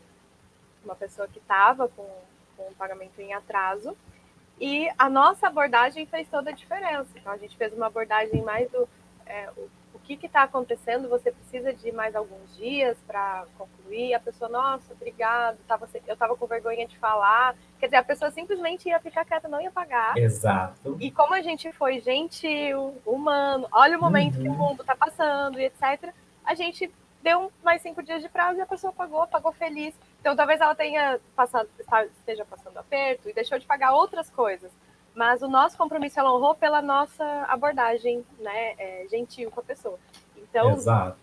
uma 0.82 0.94
pessoa 0.94 1.28
que 1.28 1.38
estava 1.38 1.86
com, 1.88 2.08
com 2.56 2.68
um 2.70 2.72
pagamento 2.72 3.20
em 3.20 3.34
atraso 3.34 3.94
e 4.58 4.88
a 4.96 5.10
nossa 5.10 5.48
abordagem 5.48 6.06
fez 6.06 6.26
toda 6.30 6.48
a 6.48 6.52
diferença. 6.54 7.10
Então, 7.14 7.30
a 7.30 7.36
gente 7.36 7.54
fez 7.58 7.74
uma 7.74 7.88
abordagem 7.88 8.42
mais 8.42 8.70
do 8.70 8.88
é, 9.26 9.50
o, 9.54 9.68
que 10.04 10.26
está 10.26 10.42
acontecendo, 10.42 11.08
você 11.08 11.32
precisa 11.32 11.72
de 11.72 11.90
mais 11.90 12.14
alguns 12.14 12.56
dias 12.56 12.96
para 13.06 13.46
concluir. 13.56 14.14
A 14.14 14.20
pessoa, 14.20 14.50
nossa, 14.50 14.92
obrigado, 14.92 15.58
tava, 15.66 15.88
eu 16.06 16.12
estava 16.12 16.36
com 16.36 16.46
vergonha 16.46 16.86
de 16.86 16.98
falar. 16.98 17.56
Quer 17.78 17.86
dizer, 17.86 17.96
a 17.96 18.04
pessoa 18.04 18.30
simplesmente 18.30 18.88
ia 18.88 19.00
ficar 19.00 19.24
quieta, 19.24 19.48
não 19.48 19.60
ia 19.60 19.70
pagar. 19.70 20.16
Exato. 20.16 20.96
E 21.00 21.10
como 21.10 21.34
a 21.34 21.40
gente 21.40 21.72
foi 21.72 22.00
gentil, 22.00 22.96
humano, 23.06 23.66
olha 23.72 23.96
o 23.96 24.00
momento 24.00 24.36
uhum. 24.36 24.42
que 24.42 24.48
o 24.48 24.52
uhum. 24.52 24.58
mundo 24.58 24.80
está 24.82 24.94
passando 24.94 25.58
e 25.58 25.64
etc., 25.64 26.12
a 26.44 26.54
gente 26.54 26.92
deu 27.22 27.50
mais 27.64 27.80
cinco 27.80 28.02
dias 28.02 28.22
de 28.22 28.28
prazo 28.28 28.58
e 28.58 28.60
a 28.60 28.66
pessoa 28.66 28.92
pagou, 28.92 29.26
pagou 29.26 29.50
feliz. 29.52 29.94
Então, 30.20 30.36
talvez 30.36 30.60
ela 30.60 30.74
tenha 30.74 31.18
passado, 31.34 31.68
esteja 32.18 32.44
passando 32.44 32.76
aperto 32.76 33.28
e 33.28 33.32
deixou 33.32 33.58
de 33.58 33.66
pagar 33.66 33.92
outras 33.92 34.28
coisas. 34.28 34.70
Mas 35.14 35.42
o 35.42 35.48
nosso 35.48 35.76
compromisso 35.76 36.18
ela 36.18 36.34
honrou 36.34 36.54
pela 36.54 36.82
nossa 36.82 37.24
abordagem, 37.48 38.24
né, 38.40 38.74
é, 38.78 39.06
gentil 39.08 39.50
com 39.50 39.60
a 39.60 39.62
pessoa. 39.62 39.98
Então, 40.36 40.76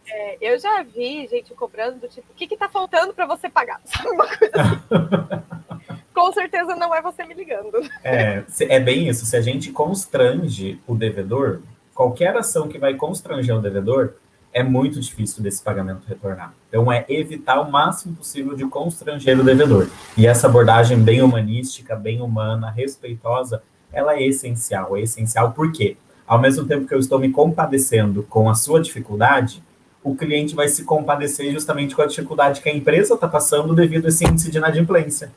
é, 0.07 0.37
eu 0.41 0.59
já 0.59 0.83
vi 0.83 1.25
gente 1.27 1.53
cobrando 1.53 1.99
do 1.99 2.07
tipo, 2.09 2.31
o 2.31 2.35
que 2.35 2.53
está 2.53 2.67
faltando 2.67 3.13
para 3.13 3.25
você 3.25 3.49
pagar? 3.49 3.79
Sabe 3.85 4.09
uma 4.09 4.27
coisa 4.27 4.53
assim? 4.55 6.01
com 6.13 6.33
certeza 6.33 6.75
não 6.75 6.93
é 6.93 7.01
você 7.01 7.23
me 7.23 7.33
ligando. 7.33 7.79
É, 8.03 8.43
é 8.61 8.79
bem 8.79 9.07
isso. 9.07 9.25
Se 9.25 9.37
a 9.37 9.41
gente 9.41 9.71
constrange 9.71 10.81
o 10.85 10.95
devedor, 10.95 11.61
qualquer 11.95 12.35
ação 12.35 12.67
que 12.67 12.77
vai 12.77 12.93
constranger 12.95 13.55
o 13.55 13.61
devedor, 13.61 14.15
é 14.53 14.61
muito 14.61 14.99
difícil 14.99 15.41
desse 15.41 15.63
pagamento 15.63 16.05
retornar. 16.05 16.53
Então, 16.67 16.91
é 16.91 17.05
evitar 17.07 17.61
o 17.61 17.71
máximo 17.71 18.15
possível 18.15 18.53
de 18.53 18.65
constranger 18.65 19.39
o 19.39 19.43
devedor. 19.43 19.87
E 20.17 20.27
essa 20.27 20.47
abordagem 20.47 21.01
bem 21.01 21.21
humanística, 21.21 21.95
bem 21.95 22.21
humana, 22.21 22.69
respeitosa, 22.69 23.63
ela 23.91 24.15
é 24.15 24.23
essencial. 24.23 24.95
É 24.95 25.01
essencial 25.01 25.51
porque, 25.51 25.97
ao 26.25 26.39
mesmo 26.39 26.65
tempo 26.65 26.87
que 26.87 26.93
eu 26.93 26.99
estou 26.99 27.19
me 27.19 27.31
compadecendo 27.31 28.23
com 28.23 28.49
a 28.49 28.55
sua 28.55 28.81
dificuldade, 28.81 29.63
o 30.03 30.15
cliente 30.15 30.55
vai 30.55 30.67
se 30.67 30.83
compadecer 30.83 31.51
justamente 31.51 31.95
com 31.95 32.01
a 32.01 32.07
dificuldade 32.07 32.61
que 32.61 32.69
a 32.69 32.73
empresa 32.73 33.13
está 33.13 33.27
passando 33.27 33.75
devido 33.75 34.05
a 34.05 34.09
esse 34.09 34.25
índice 34.25 34.49
de 34.49 34.57
inadimplência. 34.57 35.31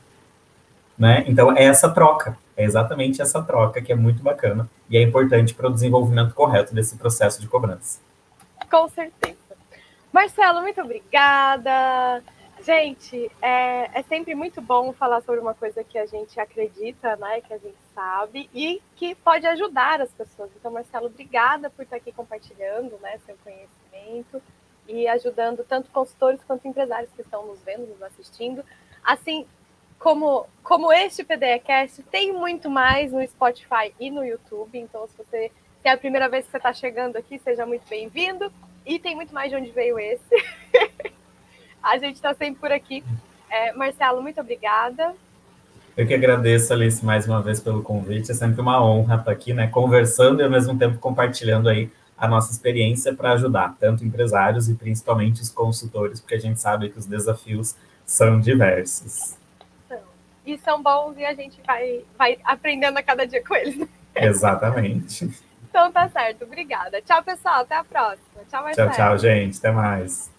Né? 0.97 1.23
Então, 1.27 1.55
é 1.55 1.65
essa 1.65 1.89
troca, 1.89 2.37
é 2.55 2.63
exatamente 2.63 3.21
essa 3.21 3.41
troca 3.43 3.81
que 3.81 3.91
é 3.91 3.95
muito 3.95 4.23
bacana 4.23 4.69
e 4.89 4.97
é 4.97 5.01
importante 5.01 5.53
para 5.53 5.67
o 5.67 5.73
desenvolvimento 5.73 6.33
correto 6.33 6.73
desse 6.73 6.95
processo 6.95 7.41
de 7.41 7.47
cobrança. 7.47 7.99
Com 8.71 8.87
certeza. 8.89 9.35
Marcelo, 10.11 10.61
muito 10.61 10.81
obrigada. 10.81 12.23
Gente, 12.65 13.31
é, 13.43 13.99
é, 13.99 14.01
sempre 14.09 14.33
muito 14.33 14.59
bom 14.59 14.91
falar 14.91 15.21
sobre 15.21 15.39
uma 15.39 15.53
coisa 15.53 15.83
que 15.83 15.99
a 15.99 16.07
gente 16.07 16.39
acredita, 16.39 17.15
né, 17.15 17.39
que 17.41 17.53
a 17.53 17.59
gente 17.59 17.77
sabe 17.93 18.49
e 18.51 18.81
que 18.95 19.13
pode 19.13 19.45
ajudar 19.45 20.01
as 20.01 20.11
pessoas. 20.11 20.49
Então, 20.55 20.71
Marcelo, 20.71 21.05
obrigada 21.05 21.69
por 21.69 21.83
estar 21.83 21.97
aqui 21.97 22.11
compartilhando, 22.11 22.97
né, 23.03 23.19
seu 23.23 23.37
conhecimento 23.43 24.41
e 24.87 25.07
ajudando 25.07 25.63
tanto 25.63 25.91
consultores 25.91 26.43
quanto 26.43 26.67
empresários 26.67 27.11
que 27.11 27.21
estão 27.21 27.45
nos 27.45 27.61
vendo, 27.61 27.85
nos 27.85 28.01
assistindo. 28.01 28.65
Assim 29.03 29.45
como, 29.99 30.47
como 30.63 30.91
este 30.91 31.23
PDEcast, 31.23 32.01
tem 32.03 32.33
muito 32.33 32.67
mais 32.67 33.11
no 33.11 33.25
Spotify 33.27 33.93
e 33.99 34.09
no 34.09 34.25
YouTube. 34.25 34.75
Então, 34.79 35.07
se 35.07 35.15
você 35.15 35.51
se 35.83 35.87
é 35.87 35.91
a 35.91 35.97
primeira 35.97 36.27
vez 36.27 36.45
que 36.45 36.51
você 36.51 36.57
está 36.57 36.73
chegando 36.73 37.15
aqui, 37.15 37.37
seja 37.37 37.63
muito 37.63 37.87
bem-vindo. 37.87 38.51
E 38.83 38.97
tem 38.97 39.15
muito 39.15 39.35
mais 39.35 39.51
de 39.51 39.55
onde 39.55 39.69
veio 39.69 39.99
esse. 39.99 40.35
A 41.85 41.99
gente 41.99 42.15
está 42.15 42.33
sempre 42.33 42.59
por 42.59 42.71
aqui. 42.71 43.03
É, 43.47 43.71
Marcelo, 43.73 44.19
muito 44.19 44.41
obrigada. 44.41 45.13
Eu 45.95 46.07
que 46.07 46.15
agradeço, 46.15 46.73
Alice, 46.73 47.05
mais 47.05 47.27
uma 47.27 47.43
vez 47.43 47.59
pelo 47.59 47.83
convite. 47.83 48.31
É 48.31 48.33
sempre 48.33 48.59
uma 48.59 48.83
honra 48.83 49.17
estar 49.17 49.31
aqui, 49.31 49.53
né, 49.53 49.67
conversando 49.67 50.41
e 50.41 50.43
ao 50.43 50.49
mesmo 50.49 50.75
tempo 50.77 50.97
compartilhando 50.97 51.69
aí 51.69 51.91
a 52.17 52.27
nossa 52.27 52.51
experiência 52.51 53.13
para 53.13 53.33
ajudar 53.33 53.75
tanto 53.79 54.03
empresários 54.03 54.67
e 54.67 54.73
principalmente 54.73 55.41
os 55.41 55.49
consultores, 55.49 56.19
porque 56.19 56.35
a 56.35 56.39
gente 56.39 56.59
sabe 56.59 56.89
que 56.89 56.97
os 56.97 57.05
desafios 57.05 57.75
são 58.03 58.39
diversos. 58.39 59.37
E 60.43 60.57
são 60.57 60.81
bons 60.81 61.17
e 61.17 61.25
a 61.25 61.33
gente 61.33 61.59
vai, 61.65 62.03
vai 62.17 62.37
aprendendo 62.43 62.97
a 62.97 63.03
cada 63.03 63.25
dia 63.25 63.43
com 63.43 63.55
eles. 63.55 63.87
Exatamente. 64.15 65.29
então 65.69 65.91
tá 65.91 66.09
certo, 66.09 66.45
obrigada. 66.45 66.99
Tchau, 67.01 67.23
pessoal, 67.23 67.61
até 67.61 67.75
a 67.75 67.83
próxima. 67.83 68.41
Tchau, 68.49 68.63
Marcelo. 68.63 68.89
Tchau, 68.89 68.97
tchau, 68.97 69.17
gente. 69.17 69.59
Até 69.59 69.71
mais. 69.71 70.34